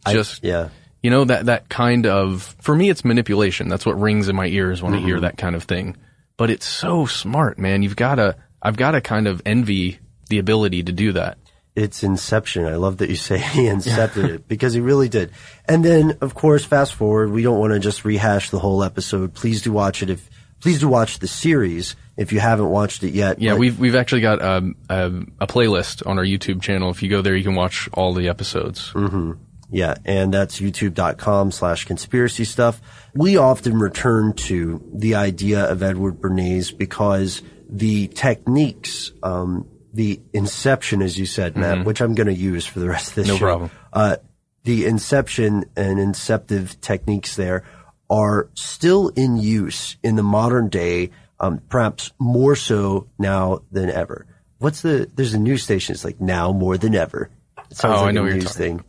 Just, 0.06 0.42
yeah. 0.44 0.68
you 1.02 1.10
know, 1.10 1.24
that, 1.24 1.46
that 1.46 1.68
kind 1.68 2.06
of, 2.06 2.54
for 2.60 2.74
me, 2.74 2.88
it's 2.90 3.04
manipulation. 3.04 3.68
That's 3.68 3.84
what 3.86 4.00
rings 4.00 4.28
in 4.28 4.36
my 4.36 4.46
ears 4.46 4.82
when 4.82 4.94
I 4.94 4.98
hear 4.98 5.18
Mhm. 5.18 5.22
that 5.22 5.38
kind 5.38 5.54
of 5.56 5.64
thing. 5.64 5.96
But 6.36 6.50
it's 6.50 6.66
so 6.66 7.06
smart, 7.06 7.58
man. 7.58 7.82
You've 7.82 7.96
gotta, 7.96 8.36
I've 8.62 8.76
gotta 8.76 9.00
kind 9.00 9.26
of 9.26 9.42
envy 9.44 9.98
the 10.28 10.38
ability 10.38 10.82
to 10.84 10.92
do 10.92 11.12
that. 11.12 11.38
It's 11.74 12.02
Inception. 12.02 12.64
I 12.66 12.76
love 12.76 12.98
that 12.98 13.08
you 13.10 13.16
say 13.16 13.38
he 13.54 13.62
incepted 13.64 14.24
it 14.34 14.48
because 14.48 14.72
he 14.72 14.80
really 14.80 15.08
did. 15.08 15.30
And 15.66 15.84
then, 15.84 16.18
of 16.20 16.34
course, 16.34 16.64
fast 16.64 16.94
forward. 16.94 17.30
We 17.30 17.42
don't 17.42 17.58
want 17.58 17.72
to 17.72 17.78
just 17.80 18.04
rehash 18.04 18.50
the 18.50 18.58
whole 18.58 18.82
episode. 18.82 19.34
Please 19.34 19.62
do 19.62 19.72
watch 19.72 20.02
it. 20.02 20.10
If 20.10 20.28
please 20.60 20.80
do 20.80 20.88
watch 20.88 21.18
the 21.18 21.28
series 21.28 21.94
if 22.16 22.32
you 22.32 22.40
haven't 22.40 22.68
watched 22.70 23.02
it 23.04 23.12
yet. 23.14 23.40
Yeah, 23.40 23.52
But- 23.52 23.60
we've 23.60 23.78
we've 23.78 23.94
actually 23.96 24.22
got 24.22 24.42
um, 24.42 24.74
um, 24.90 25.32
a 25.40 25.46
playlist 25.46 26.06
on 26.06 26.18
our 26.18 26.24
YouTube 26.24 26.60
channel. 26.62 26.90
If 26.90 27.02
you 27.02 27.08
go 27.08 27.22
there, 27.22 27.36
you 27.36 27.44
can 27.44 27.54
watch 27.54 27.88
all 27.94 28.12
the 28.14 28.28
episodes. 28.28 28.88
hmm 28.90 29.32
Yeah, 29.70 29.94
and 30.04 30.32
that's 30.32 30.60
youtube.com 30.60 31.50
slash 31.52 31.84
conspiracy 31.84 32.44
stuff. 32.44 32.80
We 33.14 33.36
often 33.36 33.78
return 33.78 34.32
to 34.48 34.82
the 34.94 35.14
idea 35.16 35.64
of 35.70 35.82
Edward 35.82 36.20
Bernays 36.20 36.76
because 36.76 37.42
the 37.68 38.08
techniques, 38.08 39.12
um, 39.22 39.66
the 39.92 40.20
inception, 40.32 41.02
as 41.02 41.18
you 41.18 41.26
said, 41.26 41.56
Matt, 41.56 41.78
Mhm. 41.78 41.84
which 41.84 42.00
I'm 42.00 42.14
going 42.14 42.26
to 42.28 42.34
use 42.34 42.64
for 42.66 42.80
the 42.80 42.88
rest 42.88 43.08
of 43.10 43.14
this 43.16 43.28
No 43.28 43.34
show. 43.36 43.44
problem. 43.46 43.70
Uh, 43.92 44.16
the 44.64 44.86
inception 44.86 45.64
and 45.76 45.98
inceptive 45.98 46.80
techniques 46.80 47.36
there 47.36 47.62
are 48.10 48.48
still 48.54 49.08
in 49.08 49.36
use 49.36 49.96
in 50.02 50.16
the 50.16 50.22
modern 50.22 50.68
day, 50.68 51.10
um, 51.40 51.60
perhaps 51.68 52.12
more 52.18 52.56
so 52.56 53.06
now 53.18 53.62
than 53.70 53.90
ever. 53.90 54.26
What's 54.58 54.82
the, 54.82 55.08
there's 55.14 55.34
a 55.34 55.38
news 55.38 55.62
station, 55.62 55.92
it's 55.94 56.04
like 56.04 56.20
now 56.20 56.52
more 56.52 56.76
than 56.76 56.94
ever. 56.94 57.30
It 57.70 57.76
sounds 57.76 58.00
Oh, 58.00 58.02
like 58.02 58.08
I 58.08 58.12
know 58.12 58.24
a 58.24 58.30
news 58.34 58.54
thing. 58.54 58.82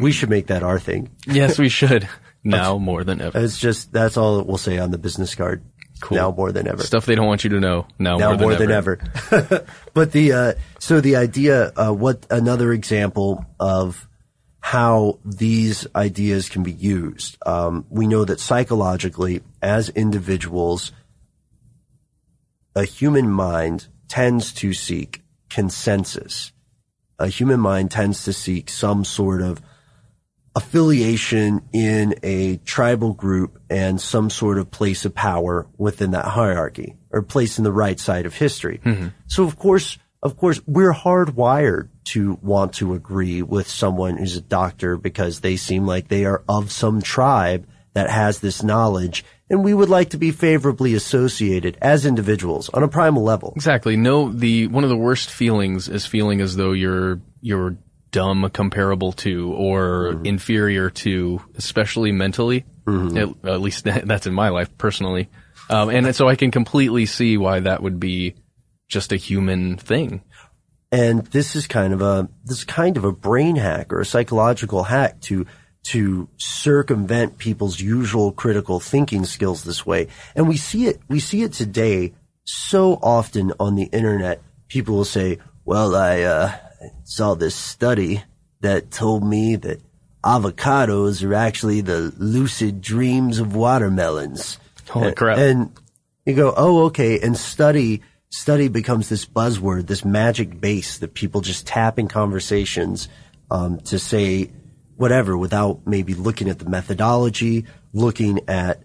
We 0.00 0.12
should 0.12 0.30
make 0.30 0.48
that 0.48 0.62
our 0.62 0.78
thing. 0.78 1.10
Yes, 1.26 1.58
we 1.58 1.68
should. 1.68 2.08
Now 2.44 2.78
more 2.78 3.02
than 3.02 3.20
ever. 3.20 3.36
It's 3.40 3.58
just, 3.58 3.92
that's 3.92 4.16
all 4.16 4.40
we'll 4.44 4.56
say 4.56 4.78
on 4.78 4.92
the 4.92 4.98
business 4.98 5.34
card. 5.34 5.64
Now 6.12 6.30
more 6.30 6.52
than 6.52 6.68
ever. 6.68 6.82
Stuff 6.84 7.04
they 7.04 7.16
don't 7.16 7.26
want 7.26 7.42
you 7.42 7.50
to 7.50 7.58
know. 7.58 7.88
Now, 7.98 8.18
now 8.18 8.36
more, 8.36 8.54
than, 8.54 8.70
ever. 8.70 9.00
but 9.94 10.12
the 10.12 10.32
uh, 10.32 10.52
so 10.78 11.00
the 11.00 11.16
idea, 11.16 11.72
uh, 11.74 11.92
what 11.92 12.24
another 12.30 12.72
example 12.72 13.44
of 13.58 14.06
how 14.66 15.20
these 15.24 15.86
ideas 15.94 16.48
can 16.48 16.64
be 16.64 16.72
used. 16.72 17.38
Um, 17.46 17.86
we 17.88 18.08
know 18.08 18.24
that 18.24 18.40
psychologically, 18.40 19.40
as 19.62 19.90
individuals, 19.90 20.90
a 22.74 22.82
human 22.82 23.30
mind 23.30 23.86
tends 24.08 24.52
to 24.54 24.72
seek 24.72 25.22
consensus. 25.48 26.50
A 27.20 27.28
human 27.28 27.60
mind 27.60 27.92
tends 27.92 28.24
to 28.24 28.32
seek 28.32 28.68
some 28.68 29.04
sort 29.04 29.40
of 29.40 29.62
affiliation 30.56 31.62
in 31.72 32.16
a 32.24 32.56
tribal 32.56 33.12
group 33.12 33.60
and 33.70 34.00
some 34.00 34.30
sort 34.30 34.58
of 34.58 34.68
place 34.72 35.04
of 35.04 35.14
power 35.14 35.68
within 35.78 36.10
that 36.10 36.24
hierarchy 36.24 36.96
or 37.12 37.22
place 37.22 37.58
in 37.58 37.62
the 37.62 37.70
right 37.70 38.00
side 38.00 38.26
of 38.26 38.34
history. 38.34 38.80
So 39.28 39.44
of 39.44 39.56
course, 39.56 39.96
of 40.26 40.36
course, 40.36 40.60
we're 40.66 40.92
hardwired 40.92 41.88
to 42.06 42.38
want 42.42 42.74
to 42.74 42.94
agree 42.94 43.42
with 43.42 43.68
someone 43.68 44.16
who's 44.18 44.36
a 44.36 44.40
doctor 44.40 44.96
because 44.96 45.40
they 45.40 45.56
seem 45.56 45.86
like 45.86 46.08
they 46.08 46.24
are 46.24 46.42
of 46.48 46.70
some 46.70 47.00
tribe 47.02 47.66
that 47.94 48.10
has 48.10 48.40
this 48.40 48.62
knowledge 48.62 49.24
and 49.48 49.64
we 49.64 49.72
would 49.72 49.88
like 49.88 50.10
to 50.10 50.18
be 50.18 50.32
favorably 50.32 50.92
associated 50.94 51.78
as 51.80 52.04
individuals 52.04 52.68
on 52.70 52.82
a 52.82 52.88
primal 52.88 53.22
level. 53.22 53.52
Exactly. 53.56 53.96
No, 53.96 54.30
the 54.30 54.66
one 54.66 54.84
of 54.84 54.90
the 54.90 54.96
worst 54.96 55.30
feelings 55.30 55.88
is 55.88 56.04
feeling 56.04 56.40
as 56.40 56.56
though 56.56 56.72
you're 56.72 57.20
you're 57.40 57.76
dumb 58.10 58.48
comparable 58.50 59.12
to 59.12 59.52
or 59.52 60.12
Mm-hmm. 60.14 60.26
inferior 60.26 60.90
to, 60.90 61.40
especially 61.56 62.12
mentally. 62.12 62.64
At, 62.88 63.28
at 63.44 63.60
least 63.60 63.84
that's 63.84 64.26
in 64.26 64.34
my 64.34 64.48
life 64.50 64.76
personally. 64.78 65.28
Um, 65.70 65.88
and 65.90 66.14
so 66.14 66.28
I 66.28 66.36
can 66.36 66.50
completely 66.50 67.06
see 67.06 67.36
why 67.36 67.60
that 67.60 67.82
would 67.82 67.98
be 67.98 68.34
just 68.88 69.12
a 69.12 69.16
human 69.16 69.76
thing. 69.76 70.22
And 70.92 71.26
this 71.26 71.56
is 71.56 71.66
kind 71.66 71.92
of 71.92 72.00
a 72.00 72.28
this 72.44 72.58
is 72.58 72.64
kind 72.64 72.96
of 72.96 73.04
a 73.04 73.12
brain 73.12 73.56
hack 73.56 73.92
or 73.92 74.00
a 74.00 74.06
psychological 74.06 74.84
hack 74.84 75.20
to 75.22 75.46
to 75.84 76.28
circumvent 76.36 77.38
people's 77.38 77.80
usual 77.80 78.32
critical 78.32 78.80
thinking 78.80 79.24
skills 79.24 79.64
this 79.64 79.84
way. 79.84 80.08
And 80.34 80.48
we 80.48 80.56
see 80.56 80.86
it 80.86 81.00
we 81.08 81.20
see 81.20 81.42
it 81.42 81.52
today 81.52 82.14
so 82.44 82.94
often 83.02 83.52
on 83.58 83.74
the 83.74 83.84
internet. 83.84 84.40
People 84.68 84.96
will 84.96 85.04
say, 85.04 85.38
"Well, 85.64 85.94
I 85.94 86.22
uh, 86.22 86.52
saw 87.04 87.34
this 87.34 87.54
study 87.54 88.22
that 88.60 88.90
told 88.90 89.24
me 89.24 89.56
that 89.56 89.80
avocados 90.24 91.28
are 91.28 91.34
actually 91.34 91.80
the 91.80 92.12
lucid 92.16 92.80
dreams 92.80 93.38
of 93.38 93.54
watermelons." 93.56 94.58
Holy 94.88 95.12
crap. 95.12 95.38
And 95.38 95.72
you 96.24 96.34
go, 96.34 96.52
oh, 96.56 96.86
okay. 96.86 97.20
And 97.20 97.36
study, 97.36 98.02
study 98.30 98.68
becomes 98.68 99.08
this 99.08 99.24
buzzword, 99.24 99.86
this 99.86 100.04
magic 100.04 100.60
base 100.60 100.98
that 100.98 101.14
people 101.14 101.40
just 101.40 101.66
tap 101.66 101.98
in 101.98 102.08
conversations, 102.08 103.08
um, 103.50 103.78
to 103.80 103.98
say 103.98 104.50
whatever 104.96 105.36
without 105.36 105.86
maybe 105.86 106.14
looking 106.14 106.48
at 106.48 106.58
the 106.58 106.68
methodology, 106.68 107.64
looking 107.92 108.40
at, 108.48 108.82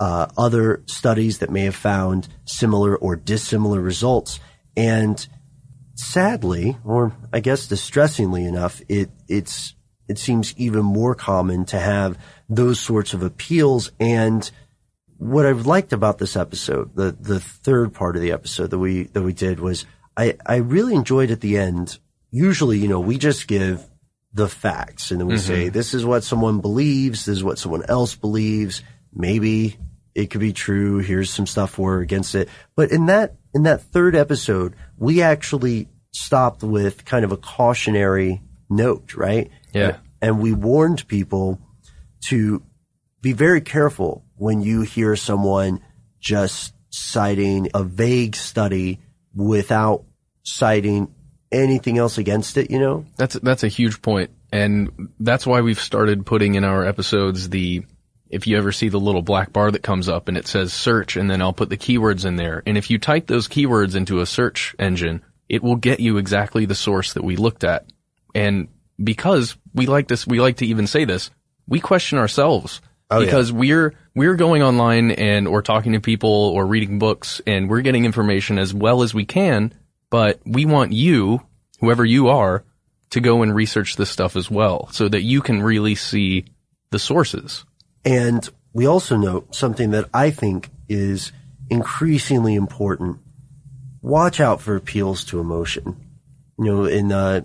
uh, 0.00 0.26
other 0.36 0.82
studies 0.86 1.38
that 1.38 1.50
may 1.50 1.64
have 1.64 1.76
found 1.76 2.28
similar 2.44 2.96
or 2.96 3.16
dissimilar 3.16 3.80
results. 3.80 4.40
And 4.76 5.26
sadly, 5.94 6.76
or 6.84 7.16
I 7.32 7.40
guess 7.40 7.66
distressingly 7.66 8.44
enough, 8.44 8.82
it, 8.88 9.10
it's, 9.28 9.74
it 10.08 10.18
seems 10.18 10.54
even 10.56 10.84
more 10.84 11.14
common 11.14 11.64
to 11.66 11.78
have 11.78 12.18
those 12.48 12.78
sorts 12.78 13.14
of 13.14 13.22
appeals 13.22 13.92
and 13.98 14.50
what 15.18 15.46
I've 15.46 15.66
liked 15.66 15.92
about 15.92 16.18
this 16.18 16.36
episode, 16.36 16.94
the 16.94 17.12
the 17.18 17.40
third 17.40 17.92
part 17.94 18.16
of 18.16 18.22
the 18.22 18.32
episode 18.32 18.70
that 18.70 18.78
we 18.78 19.04
that 19.04 19.22
we 19.22 19.32
did 19.32 19.60
was 19.60 19.86
I 20.16 20.36
I 20.46 20.56
really 20.56 20.94
enjoyed 20.94 21.30
at 21.30 21.40
the 21.40 21.58
end. 21.58 21.98
Usually, 22.30 22.78
you 22.78 22.88
know, 22.88 23.00
we 23.00 23.18
just 23.18 23.46
give 23.46 23.84
the 24.32 24.48
facts 24.48 25.10
and 25.12 25.20
then 25.20 25.28
we 25.28 25.34
Mhm. 25.34 25.38
say 25.46 25.68
this 25.68 25.94
is 25.94 26.04
what 26.04 26.24
someone 26.24 26.60
believes, 26.60 27.24
this 27.26 27.36
is 27.36 27.44
what 27.44 27.58
someone 27.58 27.84
else 27.88 28.14
believes. 28.16 28.82
Maybe 29.12 29.76
it 30.14 30.30
could 30.30 30.40
be 30.40 30.52
true. 30.52 30.98
Here's 30.98 31.30
some 31.30 31.46
stuff 31.46 31.70
for 31.70 31.94
or 31.94 32.00
against 32.00 32.34
it. 32.34 32.48
But 32.74 32.90
in 32.90 33.06
that 33.06 33.36
in 33.54 33.62
that 33.64 33.82
third 33.82 34.16
episode, 34.16 34.74
we 34.96 35.22
actually 35.22 35.88
stopped 36.12 36.62
with 36.64 37.04
kind 37.04 37.24
of 37.24 37.30
a 37.32 37.36
cautionary 37.36 38.42
note, 38.68 39.14
right? 39.14 39.50
Yeah. 39.72 39.98
And 40.20 40.40
we 40.40 40.52
warned 40.52 41.06
people 41.06 41.60
to 42.22 42.62
be 43.20 43.32
very 43.32 43.60
careful 43.60 44.23
when 44.36 44.62
you 44.62 44.82
hear 44.82 45.16
someone 45.16 45.80
just 46.20 46.74
citing 46.90 47.68
a 47.74 47.82
vague 47.82 48.36
study 48.36 49.00
without 49.34 50.04
citing 50.42 51.12
anything 51.50 51.98
else 51.98 52.18
against 52.18 52.56
it, 52.56 52.70
you 52.70 52.78
know? 52.78 53.04
That's 53.16 53.34
that's 53.34 53.64
a 53.64 53.68
huge 53.68 54.02
point, 54.02 54.30
and 54.52 55.10
that's 55.20 55.46
why 55.46 55.60
we've 55.60 55.80
started 55.80 56.26
putting 56.26 56.54
in 56.54 56.64
our 56.64 56.84
episodes 56.84 57.48
the. 57.50 57.84
If 58.30 58.48
you 58.48 58.56
ever 58.56 58.72
see 58.72 58.88
the 58.88 58.98
little 58.98 59.22
black 59.22 59.52
bar 59.52 59.70
that 59.70 59.84
comes 59.84 60.08
up 60.08 60.26
and 60.26 60.36
it 60.36 60.48
says 60.48 60.72
search, 60.72 61.16
and 61.16 61.30
then 61.30 61.40
I'll 61.40 61.52
put 61.52 61.68
the 61.68 61.76
keywords 61.76 62.24
in 62.24 62.34
there, 62.34 62.64
and 62.66 62.76
if 62.76 62.90
you 62.90 62.98
type 62.98 63.28
those 63.28 63.46
keywords 63.46 63.94
into 63.94 64.20
a 64.20 64.26
search 64.26 64.74
engine, 64.76 65.22
it 65.48 65.62
will 65.62 65.76
get 65.76 66.00
you 66.00 66.16
exactly 66.16 66.64
the 66.64 66.74
source 66.74 67.12
that 67.12 67.22
we 67.22 67.36
looked 67.36 67.62
at. 67.62 67.86
And 68.34 68.68
because 69.02 69.56
we 69.72 69.86
like 69.86 70.08
this, 70.08 70.26
we 70.26 70.40
like 70.40 70.56
to 70.56 70.66
even 70.66 70.88
say 70.88 71.04
this, 71.04 71.30
we 71.68 71.78
question 71.78 72.18
ourselves. 72.18 72.80
Oh, 73.10 73.20
yeah. 73.20 73.26
because 73.26 73.52
we're 73.52 73.94
we're 74.14 74.34
going 74.34 74.62
online 74.62 75.10
and 75.10 75.46
or 75.46 75.62
talking 75.62 75.92
to 75.92 76.00
people 76.00 76.30
or 76.30 76.66
reading 76.66 76.98
books 76.98 77.40
and 77.46 77.68
we're 77.68 77.82
getting 77.82 78.04
information 78.04 78.58
as 78.58 78.72
well 78.72 79.02
as 79.02 79.12
we 79.12 79.24
can, 79.24 79.74
but 80.10 80.40
we 80.46 80.64
want 80.64 80.92
you, 80.92 81.42
whoever 81.80 82.04
you 82.04 82.28
are, 82.28 82.64
to 83.10 83.20
go 83.20 83.42
and 83.42 83.54
research 83.54 83.96
this 83.96 84.10
stuff 84.10 84.36
as 84.36 84.50
well 84.50 84.88
so 84.90 85.08
that 85.08 85.22
you 85.22 85.42
can 85.42 85.62
really 85.62 85.94
see 85.94 86.46
the 86.90 86.98
sources. 86.98 87.64
And 88.04 88.48
we 88.72 88.86
also 88.86 89.16
note 89.16 89.54
something 89.54 89.90
that 89.92 90.08
I 90.12 90.30
think 90.30 90.70
is 90.88 91.32
increasingly 91.70 92.54
important. 92.54 93.18
Watch 94.02 94.40
out 94.40 94.60
for 94.60 94.76
appeals 94.76 95.24
to 95.26 95.40
emotion. 95.40 95.96
You 96.58 96.64
know, 96.64 96.84
in, 96.84 97.12
uh, 97.12 97.42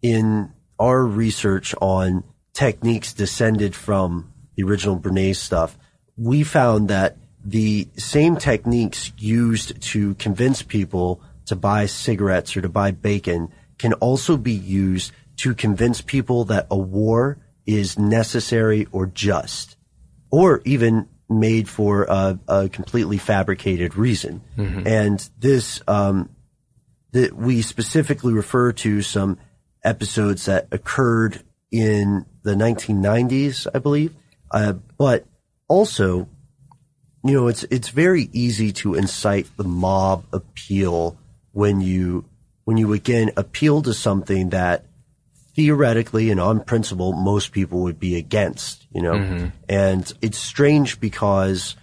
in 0.00 0.52
our 0.78 1.04
research 1.04 1.74
on 1.80 2.24
techniques 2.52 3.12
descended 3.12 3.74
from 3.74 4.31
the 4.56 4.62
original 4.62 4.98
Bernays 4.98 5.36
stuff, 5.36 5.78
we 6.16 6.42
found 6.42 6.88
that 6.88 7.16
the 7.44 7.88
same 7.96 8.36
techniques 8.36 9.12
used 9.18 9.80
to 9.82 10.14
convince 10.14 10.62
people 10.62 11.20
to 11.46 11.56
buy 11.56 11.86
cigarettes 11.86 12.56
or 12.56 12.60
to 12.60 12.68
buy 12.68 12.90
bacon 12.90 13.48
can 13.78 13.94
also 13.94 14.36
be 14.36 14.52
used 14.52 15.12
to 15.38 15.54
convince 15.54 16.00
people 16.00 16.44
that 16.44 16.66
a 16.70 16.76
war 16.76 17.38
is 17.66 17.98
necessary 17.98 18.86
or 18.92 19.06
just, 19.06 19.76
or 20.30 20.62
even 20.64 21.08
made 21.28 21.68
for 21.68 22.04
a, 22.04 22.38
a 22.46 22.68
completely 22.68 23.18
fabricated 23.18 23.96
reason. 23.96 24.42
And 24.86 25.30
this, 25.38 25.82
um, 25.88 26.30
that 27.12 27.34
we 27.34 27.62
specifically 27.62 28.32
refer 28.32 28.72
to 28.72 29.02
some 29.02 29.38
episodes 29.84 30.46
that 30.46 30.68
occurred 30.70 31.42
in 31.70 32.26
the 32.42 32.54
1990s, 32.54 33.66
I 33.74 33.78
believe. 33.78 34.14
Uh, 34.52 34.74
but 34.98 35.26
also, 35.66 36.28
you 37.24 37.32
know, 37.32 37.48
it's 37.48 37.64
it's 37.64 37.88
very 37.88 38.28
easy 38.32 38.72
to 38.72 38.94
incite 38.94 39.48
the 39.56 39.64
mob 39.64 40.24
appeal 40.32 41.16
when 41.52 41.80
you 41.80 42.24
when 42.64 42.76
you 42.76 42.92
again 42.92 43.30
appeal 43.36 43.82
to 43.82 43.94
something 43.94 44.50
that 44.50 44.84
theoretically 45.54 46.30
and 46.30 46.40
on 46.40 46.60
principle 46.64 47.12
most 47.12 47.52
people 47.52 47.80
would 47.82 47.98
be 47.98 48.16
against, 48.16 48.86
you 48.92 49.02
know. 49.02 49.14
And 49.68 50.12
it's 50.20 50.38
strange 50.38 51.00
because 51.00 51.76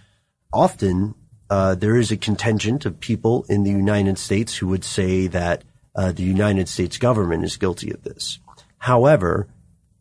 often 0.52 1.14
uh, 1.48 1.74
there 1.74 1.96
is 1.96 2.10
a 2.12 2.16
contingent 2.16 2.86
of 2.86 3.00
people 3.00 3.44
in 3.48 3.64
the 3.64 3.70
United 3.70 4.18
States 4.18 4.56
who 4.56 4.68
would 4.68 4.84
say 4.84 5.26
that 5.28 5.62
uh, 5.94 6.12
the 6.12 6.22
United 6.22 6.68
States 6.68 6.98
government 6.98 7.44
is 7.44 7.56
guilty 7.56 7.90
of 7.90 8.02
this. 8.02 8.38
However, 8.78 9.48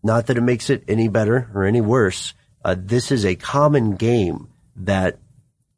not 0.03 0.27
that 0.27 0.37
it 0.37 0.41
makes 0.41 0.69
it 0.69 0.83
any 0.87 1.07
better 1.07 1.49
or 1.53 1.65
any 1.65 1.81
worse. 1.81 2.33
Uh, 2.63 2.75
this 2.77 3.11
is 3.11 3.25
a 3.25 3.35
common 3.35 3.95
game 3.95 4.47
that 4.75 5.19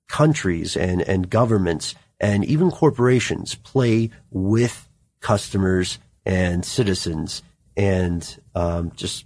countries 0.07 0.75
and, 0.75 1.01
and 1.01 1.29
governments 1.29 1.95
and 2.19 2.45
even 2.45 2.69
corporations 2.69 3.55
play 3.55 4.09
with 4.29 4.87
customers 5.21 5.99
and 6.25 6.65
citizens 6.65 7.41
and 7.77 8.39
um, 8.53 8.91
just 8.95 9.25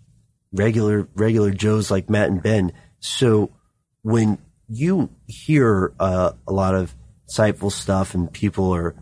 regular 0.53 1.07
regular 1.15 1.51
Joes 1.51 1.91
like 1.91 2.09
Matt 2.09 2.29
and 2.29 2.41
Ben. 2.41 2.71
So 2.99 3.51
when 4.01 4.37
you 4.67 5.09
hear 5.27 5.93
uh, 5.99 6.31
a 6.47 6.53
lot 6.53 6.75
of 6.75 6.95
insightful 7.29 7.71
stuff 7.71 8.13
and 8.13 8.31
people 8.31 8.73
are 8.73 8.95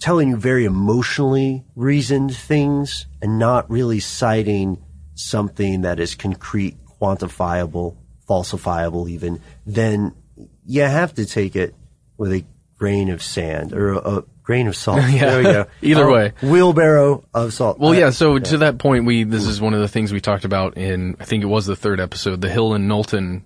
telling 0.00 0.28
you 0.28 0.36
very 0.36 0.64
emotionally 0.64 1.64
reasoned 1.74 2.36
things 2.36 3.06
and 3.22 3.38
not 3.38 3.70
really 3.70 4.00
citing 4.00 4.82
something 5.14 5.82
that 5.82 6.00
is 6.00 6.14
concrete, 6.14 6.76
quantifiable, 7.04 7.96
falsifiable 8.28 9.08
even, 9.08 9.40
then 9.66 10.14
you 10.64 10.82
have 10.82 11.14
to 11.14 11.26
take 11.26 11.56
it 11.56 11.74
with 12.16 12.32
a 12.32 12.44
grain 12.76 13.10
of 13.10 13.22
sand 13.22 13.72
or 13.72 13.92
a, 13.92 13.96
a 14.18 14.24
grain 14.42 14.66
of 14.66 14.76
salt. 14.76 15.00
Yeah. 15.08 15.26
There 15.26 15.38
we 15.38 15.44
go. 15.44 15.66
Either 15.82 16.08
A 16.08 16.12
way. 16.12 16.32
Wheelbarrow 16.42 17.24
of 17.34 17.52
salt. 17.52 17.78
Well, 17.78 17.92
Uh, 17.92 17.96
yeah. 17.98 18.10
So 18.10 18.38
to 18.38 18.58
that 18.58 18.78
point, 18.78 19.04
we 19.06 19.24
this 19.24 19.46
is 19.46 19.60
one 19.60 19.74
of 19.74 19.80
the 19.80 19.88
things 19.88 20.12
we 20.12 20.20
talked 20.20 20.44
about 20.44 20.76
in 20.76 21.16
I 21.20 21.24
think 21.24 21.42
it 21.42 21.46
was 21.46 21.66
the 21.66 21.76
third 21.76 22.00
episode, 22.00 22.40
the 22.40 22.48
Hill 22.50 22.74
and 22.74 22.88
Knowlton 22.88 23.44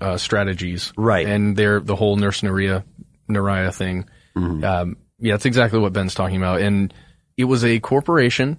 uh, 0.00 0.16
strategies, 0.16 0.92
Right. 0.96 1.26
And 1.26 1.56
their 1.56 1.80
the 1.80 1.96
whole 1.96 2.16
nurse 2.16 2.40
Naria 2.42 2.84
Naraya 3.28 3.74
thing. 3.74 4.06
Um, 4.36 4.96
yeah, 5.18 5.34
that's 5.34 5.44
exactly 5.46 5.78
what 5.78 5.92
Ben's 5.92 6.14
talking 6.14 6.36
about. 6.38 6.60
And 6.62 6.94
it 7.36 7.44
was 7.44 7.64
a 7.64 7.78
corporation 7.80 8.58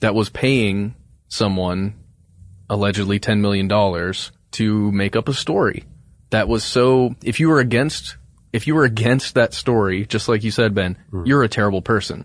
that 0.00 0.14
was 0.14 0.28
paying 0.28 0.94
someone 1.28 1.94
allegedly 2.68 3.18
ten 3.18 3.40
million 3.40 3.68
dollars 3.68 4.32
to 4.52 4.92
make 4.92 5.16
up 5.16 5.28
a 5.28 5.34
story 5.34 5.84
that 6.34 6.48
was 6.48 6.64
so. 6.64 7.14
If 7.22 7.38
you 7.38 7.48
were 7.48 7.60
against, 7.60 8.16
if 8.52 8.66
you 8.66 8.74
were 8.74 8.84
against 8.84 9.34
that 9.36 9.54
story, 9.54 10.04
just 10.04 10.28
like 10.28 10.42
you 10.42 10.50
said, 10.50 10.74
Ben, 10.74 10.98
mm. 11.12 11.26
you're 11.26 11.44
a 11.44 11.48
terrible 11.48 11.80
person. 11.80 12.24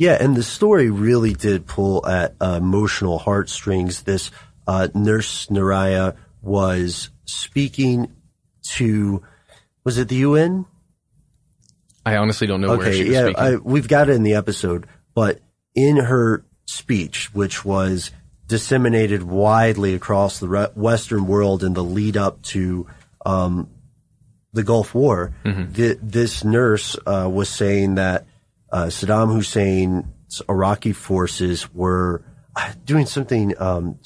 Yeah, 0.00 0.16
and 0.18 0.34
the 0.34 0.42
story 0.42 0.88
really 0.88 1.34
did 1.34 1.66
pull 1.66 2.06
at 2.06 2.34
uh, 2.40 2.54
emotional 2.56 3.18
heartstrings. 3.18 4.02
This 4.04 4.30
uh, 4.66 4.88
nurse 4.94 5.46
Naraya 5.48 6.16
was 6.40 7.10
speaking 7.26 8.10
to, 8.76 9.22
was 9.84 9.98
it 9.98 10.08
the 10.08 10.16
UN? 10.16 10.64
I 12.06 12.16
honestly 12.16 12.46
don't 12.46 12.62
know 12.62 12.68
where 12.78 12.88
okay, 12.88 12.92
she 12.96 13.04
was 13.08 13.12
yeah. 13.14 13.30
I, 13.36 13.56
we've 13.56 13.88
got 13.88 14.08
it 14.08 14.14
in 14.14 14.22
the 14.22 14.36
episode, 14.36 14.86
but 15.14 15.40
in 15.74 15.98
her 15.98 16.46
speech, 16.64 17.34
which 17.34 17.62
was 17.62 18.10
disseminated 18.46 19.22
widely 19.22 19.92
across 19.92 20.38
the 20.38 20.48
re- 20.48 20.68
Western 20.74 21.26
world 21.26 21.62
in 21.62 21.74
the 21.74 21.84
lead 21.84 22.16
up 22.16 22.40
to 22.42 22.86
um, 23.26 23.68
the 24.54 24.62
Gulf 24.62 24.94
War, 24.94 25.34
Mm-hmm. 25.44 25.74
th- 25.74 25.98
this 26.00 26.42
nurse 26.42 26.96
uh, 27.06 27.28
was 27.30 27.50
saying 27.50 27.96
that 27.96 28.24
uh, 28.72 28.84
Saddam 28.86 29.32
Hussein's 29.32 30.42
Iraqi 30.48 30.92
forces 30.92 31.72
were 31.74 32.24
uh, 32.56 32.72
doing 32.84 33.06
something 33.06 33.54
um, 33.58 33.98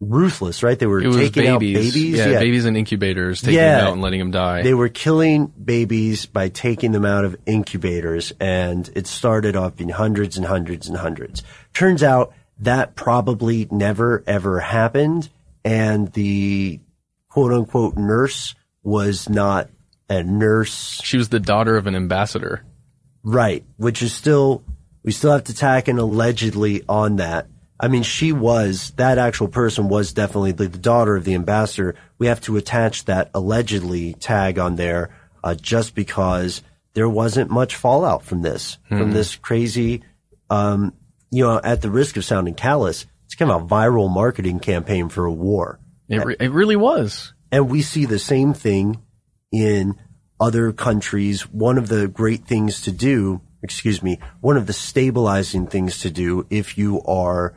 ruthless, 0.00 0.62
right? 0.62 0.78
They 0.78 0.86
were 0.86 1.00
taking 1.02 1.44
babies. 1.44 1.48
out 1.48 1.60
babies, 1.60 2.14
Yeah, 2.18 2.38
babies 2.38 2.64
in 2.66 2.76
incubators, 2.76 3.40
taking 3.40 3.54
Yeah. 3.54 3.78
them 3.78 3.86
out 3.86 3.92
and 3.94 4.02
letting 4.02 4.18
them 4.20 4.30
die. 4.30 4.62
They 4.62 4.74
were 4.74 4.88
killing 4.88 5.46
babies 5.46 6.26
by 6.26 6.48
taking 6.50 6.92
them 6.92 7.04
out 7.04 7.24
of 7.24 7.36
incubators, 7.46 8.32
and 8.38 8.88
it 8.94 9.06
started 9.06 9.56
off 9.56 9.76
being 9.76 9.90
hundreds 9.90 10.36
and 10.36 10.46
hundreds 10.46 10.88
and 10.88 10.96
hundreds. 10.98 11.42
Turns 11.72 12.02
out 12.02 12.32
that 12.60 12.94
probably 12.94 13.66
never 13.70 14.22
ever 14.26 14.60
happened, 14.60 15.28
and 15.64 16.12
the 16.12 16.80
quote 17.28 17.52
unquote 17.52 17.96
nurse 17.96 18.54
was 18.82 19.28
not 19.28 19.68
a 20.08 20.22
nurse. 20.22 21.00
She 21.02 21.16
was 21.16 21.28
the 21.30 21.40
daughter 21.40 21.76
of 21.76 21.86
an 21.86 21.96
ambassador. 21.96 22.62
Right, 23.28 23.64
which 23.76 24.02
is 24.02 24.12
still, 24.12 24.62
we 25.02 25.10
still 25.10 25.32
have 25.32 25.44
to 25.44 25.54
tack 25.54 25.88
an 25.88 25.98
allegedly 25.98 26.84
on 26.88 27.16
that. 27.16 27.48
I 27.78 27.88
mean, 27.88 28.04
she 28.04 28.32
was, 28.32 28.92
that 28.98 29.18
actual 29.18 29.48
person 29.48 29.88
was 29.88 30.12
definitely 30.12 30.52
the, 30.52 30.68
the 30.68 30.78
daughter 30.78 31.16
of 31.16 31.24
the 31.24 31.34
ambassador. 31.34 31.96
We 32.18 32.28
have 32.28 32.40
to 32.42 32.56
attach 32.56 33.04
that 33.06 33.30
allegedly 33.34 34.14
tag 34.14 34.60
on 34.60 34.76
there, 34.76 35.10
uh, 35.42 35.56
just 35.56 35.96
because 35.96 36.62
there 36.94 37.08
wasn't 37.08 37.50
much 37.50 37.74
fallout 37.74 38.22
from 38.22 38.42
this, 38.42 38.78
from 38.86 39.10
Mhm. 39.10 39.12
this 39.12 39.34
crazy, 39.34 40.02
um, 40.48 40.92
you 41.32 41.42
know, 41.42 41.60
at 41.62 41.82
the 41.82 41.90
risk 41.90 42.16
of 42.16 42.24
sounding 42.24 42.54
callous, 42.54 43.06
it's 43.24 43.34
kind 43.34 43.50
of 43.50 43.62
a 43.62 43.66
viral 43.66 44.08
marketing 44.08 44.60
campaign 44.60 45.08
for 45.08 45.24
a 45.26 45.32
war. 45.32 45.80
It, 46.08 46.24
re- 46.24 46.36
it 46.38 46.52
really 46.52 46.76
was. 46.76 47.34
And 47.50 47.68
we 47.68 47.82
see 47.82 48.06
the 48.06 48.20
same 48.20 48.54
thing 48.54 49.02
in 49.52 49.96
other 50.40 50.72
countries. 50.72 51.42
One 51.42 51.78
of 51.78 51.88
the 51.88 52.08
great 52.08 52.44
things 52.44 52.80
to 52.82 52.92
do, 52.92 53.40
excuse 53.62 54.02
me, 54.02 54.18
one 54.40 54.56
of 54.56 54.66
the 54.66 54.72
stabilizing 54.72 55.66
things 55.66 56.00
to 56.00 56.10
do 56.10 56.46
if 56.50 56.76
you 56.78 57.02
are 57.02 57.54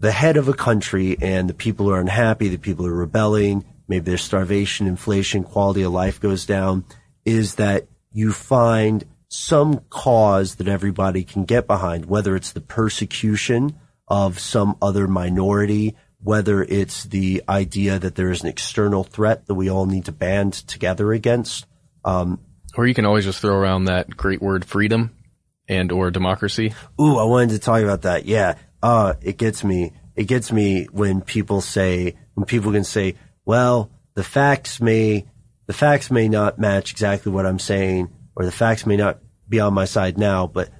the 0.00 0.12
head 0.12 0.36
of 0.36 0.48
a 0.48 0.54
country 0.54 1.16
and 1.20 1.48
the 1.48 1.54
people 1.54 1.90
are 1.90 2.00
unhappy, 2.00 2.48
the 2.48 2.56
people 2.56 2.86
are 2.86 2.94
rebelling, 2.94 3.64
maybe 3.88 4.04
there's 4.04 4.22
starvation, 4.22 4.86
inflation, 4.86 5.42
quality 5.42 5.82
of 5.82 5.92
life 5.92 6.20
goes 6.20 6.46
down, 6.46 6.84
is 7.24 7.56
that 7.56 7.86
you 8.12 8.32
find 8.32 9.04
some 9.28 9.80
cause 9.90 10.56
that 10.56 10.68
everybody 10.68 11.24
can 11.24 11.44
get 11.44 11.66
behind, 11.66 12.06
whether 12.06 12.34
it's 12.36 12.52
the 12.52 12.60
persecution 12.60 13.78
of 14.06 14.38
some 14.38 14.76
other 14.80 15.06
minority, 15.06 15.96
whether 16.22 16.62
it's 16.62 17.04
the 17.04 17.42
idea 17.48 17.98
that 17.98 18.14
there 18.14 18.30
is 18.30 18.42
an 18.42 18.48
external 18.48 19.04
threat 19.04 19.46
that 19.46 19.54
we 19.54 19.68
all 19.68 19.86
need 19.86 20.04
to 20.06 20.12
band 20.12 20.52
together 20.52 21.12
against. 21.12 21.66
Um, 22.04 22.40
Or 22.76 22.86
you 22.86 22.94
can 22.94 23.06
always 23.06 23.24
just 23.24 23.40
throw 23.40 23.54
around 23.54 23.86
that 23.86 24.16
great 24.16 24.40
word 24.40 24.64
freedom 24.64 25.16
and 25.68 25.92
or 25.92 26.10
democracy. 26.10 26.74
Ooh, 27.00 27.18
I 27.18 27.24
wanted 27.24 27.50
to 27.50 27.58
talk 27.58 27.82
about 27.82 28.02
that. 28.02 28.24
Yeah. 28.24 28.54
Uh, 28.82 29.14
it 29.20 29.36
gets 29.36 29.64
me, 29.64 29.92
it 30.14 30.24
gets 30.24 30.52
me 30.52 30.84
when 30.92 31.20
people 31.20 31.60
say, 31.60 32.16
when 32.34 32.46
people 32.46 32.72
can 32.72 32.84
say, 32.84 33.16
well, 33.44 33.90
the 34.14 34.22
facts 34.24 34.80
may, 34.80 35.26
the 35.66 35.72
facts 35.72 36.10
may 36.10 36.28
not 36.28 36.58
match 36.58 36.92
exactly 36.92 37.32
what 37.32 37.46
I'm 37.46 37.58
saying, 37.58 38.10
or 38.36 38.44
the 38.44 38.52
facts 38.52 38.86
may 38.86 38.96
not 38.96 39.18
be 39.48 39.60
on 39.60 39.74
my 39.74 39.84
side 39.84 40.16
now, 40.18 40.46
but 40.46 40.70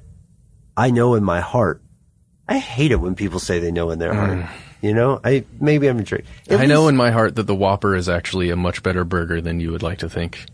I 0.76 0.90
know 0.90 1.14
in 1.14 1.24
my 1.24 1.40
heart. 1.40 1.82
I 2.48 2.58
hate 2.58 2.92
it 2.92 3.00
when 3.00 3.14
people 3.14 3.40
say 3.40 3.58
they 3.58 3.72
know 3.72 3.90
in 3.90 3.98
their 3.98 4.14
heart. 4.14 4.46
You 4.80 4.94
know, 4.94 5.20
I, 5.24 5.44
maybe 5.60 5.88
I'm 5.88 5.98
a. 5.98 6.02
At 6.48 6.60
I 6.60 6.66
know 6.66 6.86
in 6.86 6.96
my 6.96 7.10
heart 7.10 7.34
that 7.36 7.44
the 7.48 7.54
Whopper 7.54 7.96
is 7.96 8.08
actually 8.08 8.50
a 8.50 8.56
much 8.56 8.82
better 8.82 9.02
burger 9.04 9.40
than 9.40 9.58
you 9.58 9.72
would 9.72 9.82
like 9.82 9.98
to 9.98 10.08
think. 10.08 10.46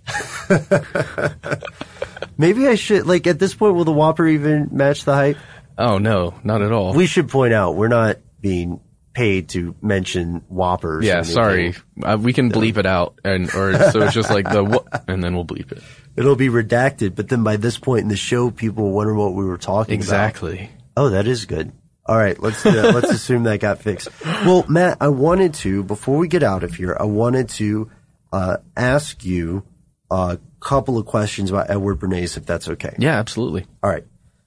maybe 2.38 2.66
I 2.66 2.74
should, 2.74 3.06
like, 3.06 3.26
at 3.26 3.38
this 3.38 3.54
point, 3.54 3.74
will 3.74 3.84
the 3.84 3.92
Whopper 3.92 4.26
even 4.26 4.68
match 4.72 5.04
the 5.04 5.14
hype? 5.14 5.37
Oh 5.76 5.98
no, 5.98 6.34
not 6.44 6.62
at 6.62 6.72
all. 6.72 6.94
We 6.94 7.06
should 7.06 7.28
point 7.28 7.52
out 7.52 7.74
we're 7.74 7.88
not 7.88 8.18
being 8.40 8.80
paid 9.12 9.48
to 9.50 9.74
mention 9.82 10.44
Whoppers. 10.48 11.04
yeah, 11.04 11.22
sorry. 11.22 11.74
Uh, 12.02 12.16
we 12.20 12.32
can 12.32 12.50
bleep 12.50 12.76
it 12.76 12.87
out 12.87 13.18
and 13.24 13.52
or 13.54 13.90
so 13.90 14.02
it's 14.02 14.14
just 14.14 14.30
like 14.30 14.48
the 14.50 14.62
wha- 14.64 14.84
and 15.08 15.22
then 15.22 15.34
we'll 15.34 15.44
bleep 15.44 15.72
it. 15.72 15.82
It'll 16.16 16.37
be 16.37 16.48
redacted, 16.48 17.16
but 17.16 17.28
then 17.28 17.42
by 17.42 17.56
this 17.56 17.76
point 17.76 18.02
in 18.02 18.08
the 18.08 18.16
show, 18.16 18.50
people 18.52 18.92
wonder 18.92 19.14
what 19.14 19.34
we 19.34 19.44
were 19.44 19.58
talking 19.58 19.94
Exactly. 19.94 20.52
about. 20.52 20.60
Exactly. 20.62 20.80
Oh, 20.96 21.08
that 21.10 21.26
is 21.26 21.44
good. 21.44 21.72
All 22.06 22.16
right, 22.16 22.40
let's 22.40 22.64
uh, 22.66 22.92
let's 22.94 23.10
assume 23.10 23.44
that 23.44 23.60
got 23.60 23.80
fixed. 23.80 24.08
Well, 24.24 24.64
Matt, 24.68 24.98
I 25.00 25.08
wanted 25.08 25.54
to 25.54 25.82
before 25.82 26.18
we 26.18 26.28
get 26.28 26.42
out 26.42 26.62
of 26.62 26.74
here, 26.74 26.96
I 26.98 27.04
wanted 27.04 27.48
to 27.50 27.90
uh, 28.32 28.56
ask 28.76 29.24
you 29.24 29.64
a 30.10 30.38
couple 30.60 30.98
of 30.98 31.06
questions 31.06 31.50
about 31.50 31.70
Edward 31.70 31.98
Bernays, 31.98 32.36
if 32.36 32.46
that's 32.46 32.68
okay. 32.68 32.94
Yeah, 32.98 33.18
absolutely. 33.18 33.66
All 33.82 33.90
right. 33.90 34.04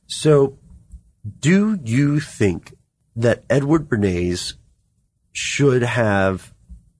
So, 0.08 0.58
do 1.40 1.80
you 1.84 2.20
think 2.20 2.74
that 3.16 3.44
Edward 3.50 3.90
Bernays 3.90 4.54
should 5.32 5.84
have 5.84 6.54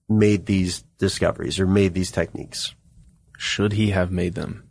made 0.08 0.46
these 0.46 0.84
discoveries 0.98 1.60
or 1.60 1.66
made 1.66 1.94
these 1.94 2.10
techniques? 2.10 2.74
Should 3.36 3.72
he 3.72 3.90
have 3.90 4.10
made 4.10 4.34
them? 4.34 4.68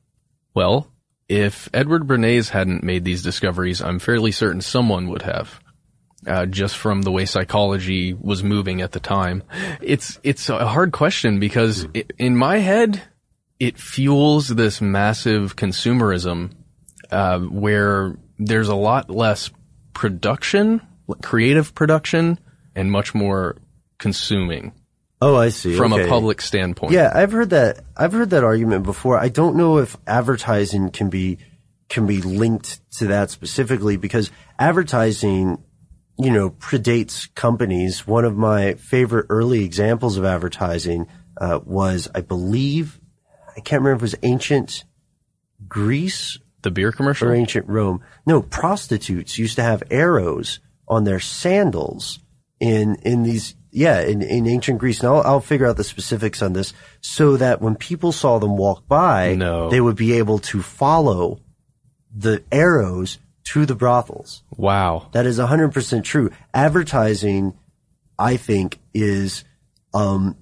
Well, 0.53 0.91
if 1.29 1.69
Edward 1.73 2.07
Bernays 2.07 2.49
hadn't 2.49 2.83
made 2.83 3.03
these 3.03 3.23
discoveries, 3.23 3.81
I'm 3.81 3.99
fairly 3.99 4.31
certain 4.31 4.61
someone 4.61 5.09
would 5.09 5.21
have. 5.23 5.59
Uh, 6.27 6.45
just 6.45 6.75
from 6.75 7.03
the 7.03 7.11
way 7.11 7.23
psychology 7.23 8.13
was 8.13 8.43
moving 8.43 8.81
at 8.81 8.91
the 8.91 8.99
time. 8.99 9.43
It's, 9.81 10.19
it's 10.23 10.49
a 10.49 10.67
hard 10.67 10.91
question 10.91 11.39
because 11.39 11.87
i 11.95 12.03
in 12.17 12.35
my 12.35 12.57
head, 12.57 13.01
it 13.59 13.79
fuels 13.79 14.49
this 14.49 14.81
massive 14.81 15.55
consumerism, 15.55 16.51
uh, 17.11 17.39
where 17.39 18.17
there's 18.37 18.67
a 18.67 18.75
lot 18.75 19.09
less 19.09 19.49
production, 19.93 20.81
creative 21.21 21.73
production, 21.73 22.39
and 22.75 22.91
much 22.91 23.15
more 23.15 23.55
consuming. 23.97 24.73
Oh, 25.21 25.35
I 25.35 25.49
see. 25.49 25.75
From 25.75 25.93
a 25.93 26.07
public 26.07 26.41
standpoint. 26.41 26.93
Yeah, 26.93 27.11
I've 27.13 27.31
heard 27.31 27.49
that. 27.49 27.79
I've 27.95 28.13
heard 28.13 28.29
that 28.29 28.43
argument 28.43 28.83
before. 28.83 29.17
I 29.17 29.29
don't 29.29 29.55
know 29.55 29.79
if 29.79 29.97
advertising 30.05 30.91
can 30.91 31.09
be 31.09 31.39
can 31.89 32.05
be 32.05 32.21
linked 32.21 32.81
to 32.97 33.07
that 33.07 33.31
specifically 33.31 33.97
because 33.97 34.29
advertising, 34.59 35.63
you 36.19 36.31
know, 36.31 36.49
predates 36.51 37.33
companies. 37.35 38.07
One 38.07 38.25
of 38.25 38.35
my 38.35 38.73
favorite 38.73 39.27
early 39.29 39.63
examples 39.63 40.17
of 40.17 40.25
advertising 40.25 41.07
uh, 41.39 41.59
was, 41.63 42.09
I 42.15 42.21
believe, 42.21 42.99
I 43.55 43.59
can't 43.59 43.81
remember 43.83 43.97
if 44.05 44.13
it 44.13 44.15
was 44.15 44.23
ancient 44.23 44.83
Greece, 45.67 46.37
the 46.61 46.71
beer 46.71 46.91
commercial, 46.91 47.29
or 47.29 47.35
ancient 47.35 47.67
Rome. 47.67 48.01
No, 48.25 48.41
prostitutes 48.41 49.37
used 49.37 49.55
to 49.55 49.63
have 49.63 49.83
arrows 49.89 50.59
on 50.87 51.03
their 51.03 51.19
sandals 51.19 52.19
in 52.59 52.95
in 53.03 53.23
these 53.23 53.55
yeah 53.71 54.01
in, 54.01 54.21
in 54.21 54.47
ancient 54.47 54.79
Greece. 54.79 54.99
And 55.01 55.09
I'll, 55.09 55.21
I'll 55.21 55.39
figure 55.39 55.67
out 55.67 55.77
the 55.77 55.83
specifics 55.83 56.41
on 56.41 56.53
this 56.53 56.73
so 57.01 57.37
that 57.37 57.61
when 57.61 57.75
people 57.75 58.11
saw 58.11 58.39
them 58.39 58.57
walk 58.57 58.87
by, 58.87 59.35
No. 59.35 59.69
they 59.69 59.81
would 59.81 59.95
be 59.95 60.13
able 60.13 60.39
to 60.39 60.61
follow 60.61 61.39
the 62.15 62.43
arrows 62.51 63.17
to 63.47 63.65
the 63.65 63.75
brothels. 63.75 64.43
Wow. 64.55 65.07
That 65.13 65.25
is 65.25 65.39
100% 65.39 66.03
true. 66.03 66.31
Advertising, 66.53 67.57
I 68.19 68.35
think, 68.35 68.79
is 68.93 69.45
um, 69.93 70.35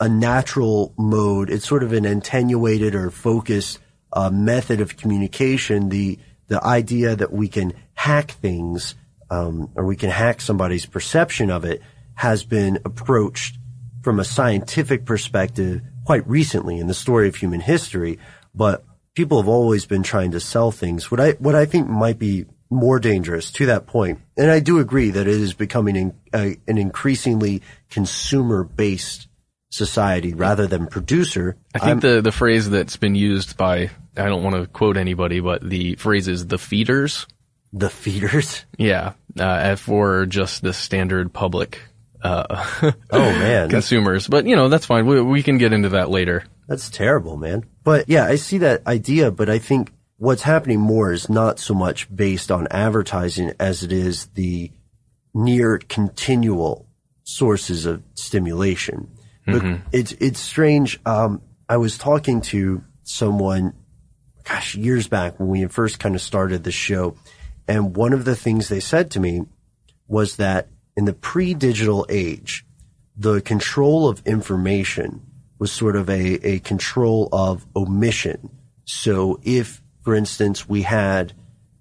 a 0.00 0.08
natural 0.08 0.94
mode. 0.96 1.50
It's 1.50 1.68
sort 1.68 1.82
of 1.82 1.92
an 1.92 2.06
attenuated 2.06 2.94
or 2.94 3.10
focused 3.10 3.78
uh, 4.12 4.30
method 4.30 4.80
of 4.80 4.96
communication. 4.96 5.90
The 5.90 6.18
the 6.48 6.64
idea 6.64 7.16
that 7.16 7.32
we 7.32 7.48
can 7.48 7.72
hack 7.94 8.30
things 8.30 8.94
um, 9.30 9.68
or 9.74 9.84
we 9.84 9.96
can 9.96 10.10
hack 10.10 10.40
somebody's 10.40 10.86
perception 10.86 11.50
of 11.50 11.64
it 11.64 11.82
has 12.14 12.44
been 12.44 12.78
approached 12.84 13.58
from 14.02 14.20
a 14.20 14.24
scientific 14.24 15.04
perspective 15.04 15.82
quite 16.04 16.26
recently 16.28 16.78
in 16.78 16.86
the 16.86 16.94
story 16.94 17.26
of 17.26 17.34
human 17.34 17.60
history. 17.60 18.20
But 18.54 18.84
people 19.16 19.40
have 19.40 19.48
always 19.48 19.86
been 19.86 20.04
trying 20.04 20.30
to 20.30 20.38
sell 20.38 20.70
things. 20.70 21.10
What 21.10 21.18
I 21.18 21.32
what 21.32 21.56
I 21.56 21.64
think 21.64 21.88
might 21.88 22.20
be 22.20 22.46
more 22.70 23.00
dangerous 23.00 23.50
to 23.52 23.66
that. 23.66 23.84
And 24.36 24.50
I 24.50 24.60
do 24.60 24.78
agree 24.78 25.10
that 25.10 25.26
it 25.26 25.40
is 25.40 25.54
becoming 25.54 25.96
an, 25.96 26.14
a, 26.34 26.56
an 26.66 26.78
increasingly 26.78 27.62
consumer 27.90 28.64
based 28.64 29.28
society 29.70 30.34
rather 30.34 30.66
than 30.66 30.86
producer. 30.86 31.56
I 31.74 31.78
think 31.78 32.02
the, 32.02 32.20
the 32.22 32.32
phrase 32.32 32.68
that's 32.68 32.96
been 32.96 33.14
used 33.14 33.56
by, 33.56 33.90
I 34.16 34.26
don't 34.26 34.42
want 34.42 34.56
to 34.56 34.66
quote 34.66 34.96
anybody, 34.96 35.40
but 35.40 35.68
the 35.68 35.96
phrase 35.96 36.28
is 36.28 36.46
the 36.46 36.58
feeders. 36.58 37.26
The 37.72 37.90
feeders? 37.90 38.64
Yeah. 38.78 39.12
Uh, 39.38 39.76
for 39.76 40.26
just 40.26 40.62
the 40.62 40.72
standard 40.72 41.32
public, 41.32 41.80
uh, 42.22 42.44
oh 43.10 43.20
man. 43.20 43.68
consumers. 43.70 44.26
But 44.26 44.46
you 44.46 44.56
know, 44.56 44.68
that's 44.68 44.86
fine. 44.86 45.06
We, 45.06 45.20
we 45.20 45.42
can 45.42 45.58
get 45.58 45.74
into 45.74 45.90
that 45.90 46.08
later. 46.08 46.44
That's 46.68 46.90
terrible, 46.90 47.36
man. 47.36 47.64
But 47.84 48.08
yeah, 48.08 48.24
I 48.24 48.36
see 48.36 48.58
that 48.58 48.86
idea, 48.86 49.30
but 49.30 49.48
I 49.48 49.58
think 49.58 49.92
what's 50.16 50.42
happening 50.42 50.80
more 50.80 51.12
is 51.12 51.28
not 51.28 51.58
so 51.58 51.74
much 51.74 52.14
based 52.14 52.50
on 52.50 52.66
advertising 52.70 53.52
as 53.60 53.82
it 53.82 53.92
is 53.92 54.26
the 54.34 54.72
near 55.34 55.78
continual 55.78 56.88
sources 57.22 57.86
of 57.86 58.02
stimulation. 58.14 59.08
But 59.44 59.62
Mm-hmm. 59.62 59.88
it's, 59.92 60.12
it's 60.12 60.40
strange. 60.40 60.98
Um, 61.06 61.40
I 61.68 61.76
was 61.76 61.98
talking 61.98 62.40
to 62.42 62.82
someone, 63.04 63.74
gosh, 64.42 64.74
years 64.74 65.06
back 65.06 65.38
when 65.38 65.48
we 65.48 65.64
first 65.66 66.00
kind 66.00 66.14
of 66.16 66.20
started 66.20 66.64
the 66.64 66.72
show. 66.72 67.16
And 67.68 67.94
one 67.96 68.12
of 68.12 68.24
the 68.24 68.34
things 68.34 68.68
they 68.68 68.80
said 68.80 69.10
to 69.12 69.20
me 69.20 69.42
was 70.08 70.36
that 70.36 70.68
in 70.96 71.04
the 71.04 71.12
pre-digital 71.12 72.06
age, 72.08 72.64
the 73.16 73.40
control 73.40 74.08
of 74.08 74.26
information 74.26 75.25
was 75.58 75.72
sort 75.72 75.96
of 75.96 76.08
a, 76.08 76.46
a 76.46 76.58
control 76.60 77.28
of 77.32 77.66
omission. 77.74 78.50
So 78.84 79.40
if, 79.42 79.82
for 80.02 80.14
instance, 80.14 80.68
we 80.68 80.82
had, 80.82 81.32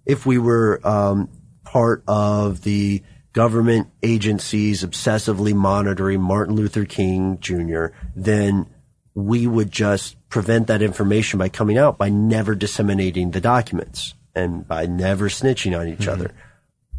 if 0.05 0.25
we 0.25 0.37
were 0.37 0.79
um, 0.83 1.29
part 1.63 2.03
of 2.07 2.63
the 2.63 3.03
government 3.33 3.89
agencies 4.01 4.83
obsessively 4.83 5.53
monitoring 5.53 6.21
Martin 6.21 6.55
Luther 6.55 6.85
King 6.85 7.37
Jr., 7.41 7.87
then 8.15 8.67
we 9.13 9.47
would 9.47 9.71
just 9.71 10.17
prevent 10.29 10.67
that 10.67 10.81
information 10.81 11.39
by 11.39 11.49
coming 11.49 11.77
out 11.77 11.97
by 11.97 12.09
never 12.09 12.55
disseminating 12.55 13.31
the 13.31 13.41
documents 13.41 14.13
and 14.33 14.67
by 14.67 14.85
never 14.85 15.29
snitching 15.29 15.77
on 15.79 15.87
each 15.87 16.07
other. 16.07 16.31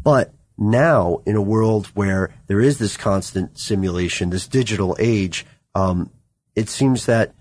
But 0.03 0.33
now 0.57 1.19
in 1.25 1.35
a 1.35 1.41
world 1.41 1.87
where 1.87 2.33
there 2.47 2.59
is 2.59 2.79
this 2.79 2.97
constant 2.97 3.59
simulation, 3.59 4.31
this 4.31 4.47
digital 4.47 4.95
age, 4.99 5.45
um, 5.75 6.09
it 6.57 6.69
seems 6.69 7.05
that 7.05 7.35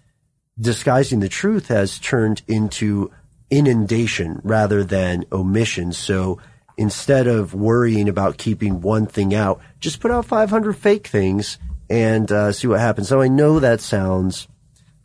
disguising 0.60 1.20
the 1.20 1.28
truth 1.28 1.68
has 1.68 1.98
turned 1.98 2.42
into 2.46 3.10
inundation 3.48 4.42
rather 4.44 4.84
than 4.84 5.24
omission. 5.32 5.90
So 5.94 6.38
instead 6.76 7.26
of 7.26 7.54
worrying 7.54 8.10
about 8.10 8.36
keeping 8.36 8.82
one 8.82 9.06
thing 9.06 9.34
out, 9.34 9.58
just 9.80 10.00
put 10.00 10.10
out 10.10 10.26
500 10.26 10.74
fake 10.74 11.06
things 11.06 11.58
and 11.88 12.30
uh, 12.30 12.52
see 12.52 12.66
what 12.66 12.78
happens. 12.78 13.08
So 13.08 13.22
I 13.22 13.28
know 13.28 13.58
that 13.58 13.80
sounds 13.80 14.48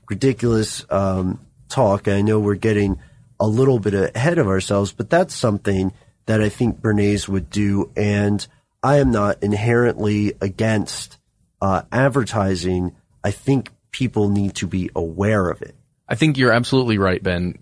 ridiculous 0.10 0.86
um, 0.90 1.40
talk. 1.70 2.10
I 2.10 2.22
know 2.22 2.38
we're 2.38 2.56
getting 2.56 3.00
a 3.40 3.48
little 3.48 3.80
bit 3.80 3.94
ahead 3.94 4.40
of 4.40 4.48
ourselves, 4.48 4.92
but 4.92 5.10
that's 5.10 5.34
something 5.34 5.94
that 6.26 6.42
I 6.42 6.50
think 6.50 6.82
Bernays 6.82 7.30
would 7.30 7.50
do. 7.50 7.94
And 7.96 8.46
I 8.84 8.98
am 8.98 9.12
not 9.12 9.42
inherently 9.42 10.34
against 10.42 11.18
uh, 11.62 11.84
advertising. 11.94 12.94
I 13.24 13.32
think 13.32 13.72
people 13.92 14.30
need 14.30 14.56
to 14.56 14.68
be 14.68 14.90
aware 14.96 15.50
of 15.50 15.62
it. 15.62 15.76
I 16.08 16.16
think 16.16 16.38
you're 16.38 16.52
absolutely 16.52 16.98
right, 16.98 17.22
Ben. 17.22 17.58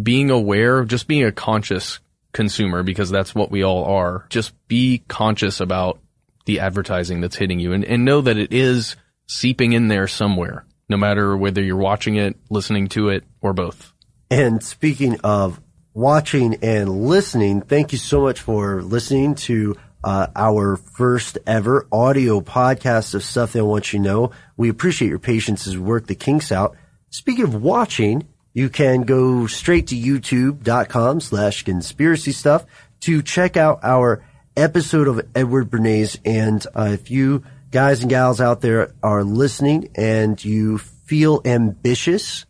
Being 0.00 0.30
aware, 0.30 0.84
just 0.84 1.06
being 1.06 1.24
a 1.24 1.32
conscious 1.32 2.00
consumer, 2.32 2.82
because 2.82 3.10
that's 3.10 3.34
what 3.34 3.50
we 3.50 3.62
all 3.62 3.84
are, 3.84 4.26
just 4.30 4.54
be 4.68 5.02
conscious 5.08 5.60
about 5.60 5.98
the 6.46 6.60
advertising 6.60 7.20
that's 7.20 7.36
hitting 7.36 7.60
you 7.60 7.72
and, 7.72 7.84
and 7.84 8.04
know 8.04 8.20
that 8.20 8.38
it 8.38 8.52
is 8.52 8.96
seeping 9.26 9.72
in 9.72 9.88
there 9.88 10.08
somewhere, 10.08 10.64
no 10.88 10.96
matter 10.96 11.36
whether 11.36 11.62
you're 11.62 11.76
watching 11.76 12.16
it, 12.16 12.36
listening 12.50 12.88
to 12.88 13.10
it, 13.10 13.24
or 13.40 13.52
both. 13.52 13.92
And 14.30 14.62
speaking 14.62 15.20
of 15.22 15.60
watching 15.94 16.56
and 16.62 16.88
listening, 17.06 17.60
thank 17.60 17.92
you 17.92 17.98
so 17.98 18.22
much 18.22 18.40
for 18.40 18.82
listening 18.82 19.34
to 19.34 19.76
uh, 20.04 20.26
our 20.34 20.76
first 20.76 21.38
ever 21.46 21.86
audio 21.92 22.40
podcast 22.40 23.14
of 23.14 23.22
stuff 23.22 23.52
they 23.52 23.62
want 23.62 23.92
you 23.92 23.98
to 23.98 24.04
know. 24.04 24.30
We 24.56 24.68
appreciate 24.68 25.08
your 25.08 25.18
patience 25.18 25.66
as 25.66 25.76
we 25.76 25.82
work 25.82 26.06
the 26.06 26.14
kinks 26.14 26.52
out. 26.52 26.76
Speaking 27.10 27.44
of 27.44 27.54
watching, 27.54 28.26
you 28.52 28.68
can 28.68 29.02
go 29.02 29.46
straight 29.46 29.88
to 29.88 29.96
youtube.com 29.96 31.20
slash 31.20 31.62
conspiracy 31.62 32.32
stuff 32.32 32.64
to 33.00 33.22
check 33.22 33.56
out 33.56 33.80
our 33.82 34.24
episode 34.56 35.08
of 35.08 35.26
Edward 35.34 35.70
Bernays. 35.70 36.18
And 36.24 36.64
uh, 36.74 36.90
if 36.92 37.10
you 37.10 37.44
guys 37.70 38.02
and 38.02 38.10
gals 38.10 38.40
out 38.40 38.60
there 38.60 38.94
are 39.02 39.24
listening 39.24 39.90
and 39.94 40.42
you 40.44 40.78
feel 40.78 41.40
ambitious, 41.44 42.44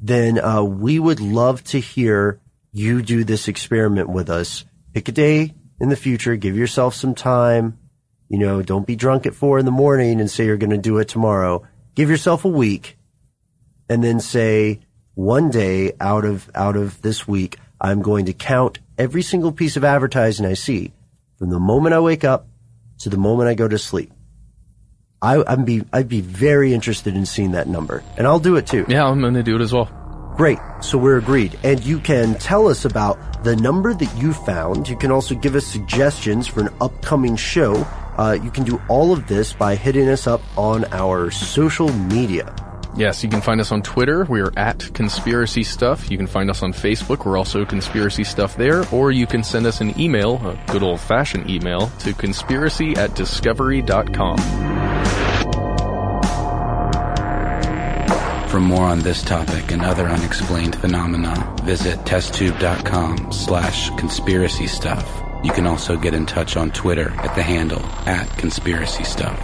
then 0.00 0.38
uh, 0.38 0.62
we 0.62 0.98
would 0.98 1.20
love 1.20 1.62
to 1.64 1.80
hear 1.80 2.40
you 2.72 3.02
do 3.02 3.24
this 3.24 3.48
experiment 3.48 4.08
with 4.08 4.30
us. 4.30 4.64
Pick 4.92 5.08
a 5.08 5.12
day 5.12 5.54
in 5.82 5.88
the 5.88 5.96
future, 5.96 6.36
give 6.36 6.56
yourself 6.56 6.94
some 6.94 7.14
time. 7.14 7.76
You 8.28 8.38
know, 8.38 8.62
don't 8.62 8.86
be 8.86 8.94
drunk 8.94 9.26
at 9.26 9.34
four 9.34 9.58
in 9.58 9.66
the 9.66 9.72
morning 9.72 10.20
and 10.20 10.30
say 10.30 10.46
you're 10.46 10.56
going 10.56 10.70
to 10.70 10.78
do 10.78 10.98
it 10.98 11.08
tomorrow. 11.08 11.66
Give 11.96 12.08
yourself 12.08 12.44
a 12.44 12.48
week 12.48 12.96
and 13.90 14.02
then 14.02 14.20
say 14.20 14.80
one 15.14 15.50
day 15.50 15.92
out 16.00 16.24
of, 16.24 16.48
out 16.54 16.76
of 16.76 17.02
this 17.02 17.26
week, 17.26 17.58
I'm 17.80 18.00
going 18.00 18.26
to 18.26 18.32
count 18.32 18.78
every 18.96 19.22
single 19.22 19.50
piece 19.50 19.76
of 19.76 19.82
advertising 19.82 20.46
I 20.46 20.54
see 20.54 20.92
from 21.36 21.50
the 21.50 21.58
moment 21.58 21.94
I 21.94 22.00
wake 22.00 22.22
up 22.22 22.46
to 23.00 23.10
the 23.10 23.18
moment 23.18 23.48
I 23.48 23.54
go 23.54 23.66
to 23.66 23.76
sleep. 23.76 24.12
I, 25.20 25.42
I'd 25.44 25.66
be, 25.66 25.82
I'd 25.92 26.08
be 26.08 26.20
very 26.20 26.72
interested 26.72 27.16
in 27.16 27.26
seeing 27.26 27.52
that 27.52 27.66
number 27.66 28.04
and 28.16 28.26
I'll 28.26 28.38
do 28.38 28.54
it 28.54 28.68
too. 28.68 28.86
Yeah, 28.88 29.04
I'm 29.04 29.20
going 29.20 29.34
to 29.34 29.42
do 29.42 29.56
it 29.56 29.60
as 29.60 29.72
well. 29.72 30.01
Great. 30.36 30.58
So 30.80 30.98
we're 30.98 31.18
agreed. 31.18 31.58
And 31.62 31.84
you 31.84 31.98
can 31.98 32.34
tell 32.36 32.68
us 32.68 32.84
about 32.84 33.44
the 33.44 33.56
number 33.56 33.94
that 33.94 34.16
you 34.16 34.32
found. 34.32 34.88
You 34.88 34.96
can 34.96 35.10
also 35.10 35.34
give 35.34 35.54
us 35.54 35.66
suggestions 35.66 36.46
for 36.46 36.60
an 36.60 36.70
upcoming 36.80 37.36
show. 37.36 37.86
Uh, 38.16 38.38
you 38.42 38.50
can 38.50 38.64
do 38.64 38.80
all 38.88 39.12
of 39.12 39.26
this 39.26 39.52
by 39.52 39.74
hitting 39.74 40.08
us 40.08 40.26
up 40.26 40.40
on 40.56 40.84
our 40.92 41.30
social 41.30 41.92
media. 41.92 42.54
Yes, 42.94 43.24
you 43.24 43.30
can 43.30 43.40
find 43.40 43.58
us 43.58 43.72
on 43.72 43.82
Twitter. 43.82 44.24
We 44.24 44.42
are 44.42 44.52
at 44.56 44.92
Conspiracy 44.92 45.64
Stuff. 45.64 46.10
You 46.10 46.18
can 46.18 46.26
find 46.26 46.50
us 46.50 46.62
on 46.62 46.74
Facebook. 46.74 47.24
We're 47.24 47.38
also 47.38 47.64
Conspiracy 47.64 48.24
Stuff 48.24 48.56
there. 48.56 48.84
Or 48.92 49.10
you 49.10 49.26
can 49.26 49.42
send 49.42 49.64
us 49.64 49.80
an 49.80 49.98
email, 49.98 50.34
a 50.46 50.62
good 50.70 50.82
old 50.82 51.00
fashioned 51.00 51.48
email, 51.48 51.88
to 52.00 52.12
conspiracy 52.12 52.94
at 52.96 53.14
discovery.com. 53.14 55.21
For 58.52 58.60
more 58.60 58.84
on 58.84 58.98
this 58.98 59.22
topic 59.22 59.72
and 59.72 59.80
other 59.80 60.06
unexplained 60.06 60.76
phenomena, 60.76 61.56
visit 61.62 61.98
testtube.com 62.00 63.32
slash 63.32 63.88
conspiracy 63.96 64.66
stuff. 64.66 65.22
You 65.42 65.50
can 65.52 65.66
also 65.66 65.96
get 65.96 66.12
in 66.12 66.26
touch 66.26 66.54
on 66.58 66.70
Twitter 66.70 67.14
at 67.20 67.34
the 67.34 67.42
handle 67.42 67.80
at 68.04 68.28
conspiracy 68.36 69.04
stuff. 69.04 69.40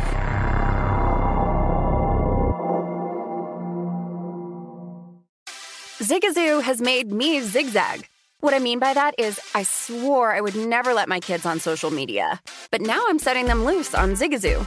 Zigazoo 6.02 6.62
has 6.62 6.82
made 6.82 7.10
me 7.10 7.40
zigzag. 7.40 8.06
What 8.40 8.52
I 8.52 8.58
mean 8.58 8.78
by 8.78 8.92
that 8.92 9.14
is, 9.16 9.40
I 9.54 9.62
swore 9.62 10.34
I 10.34 10.42
would 10.42 10.54
never 10.54 10.92
let 10.92 11.08
my 11.08 11.20
kids 11.20 11.46
on 11.46 11.60
social 11.60 11.90
media, 11.90 12.42
but 12.70 12.82
now 12.82 13.02
I'm 13.08 13.18
setting 13.18 13.46
them 13.46 13.64
loose 13.64 13.94
on 13.94 14.16
Zigazoo. 14.16 14.66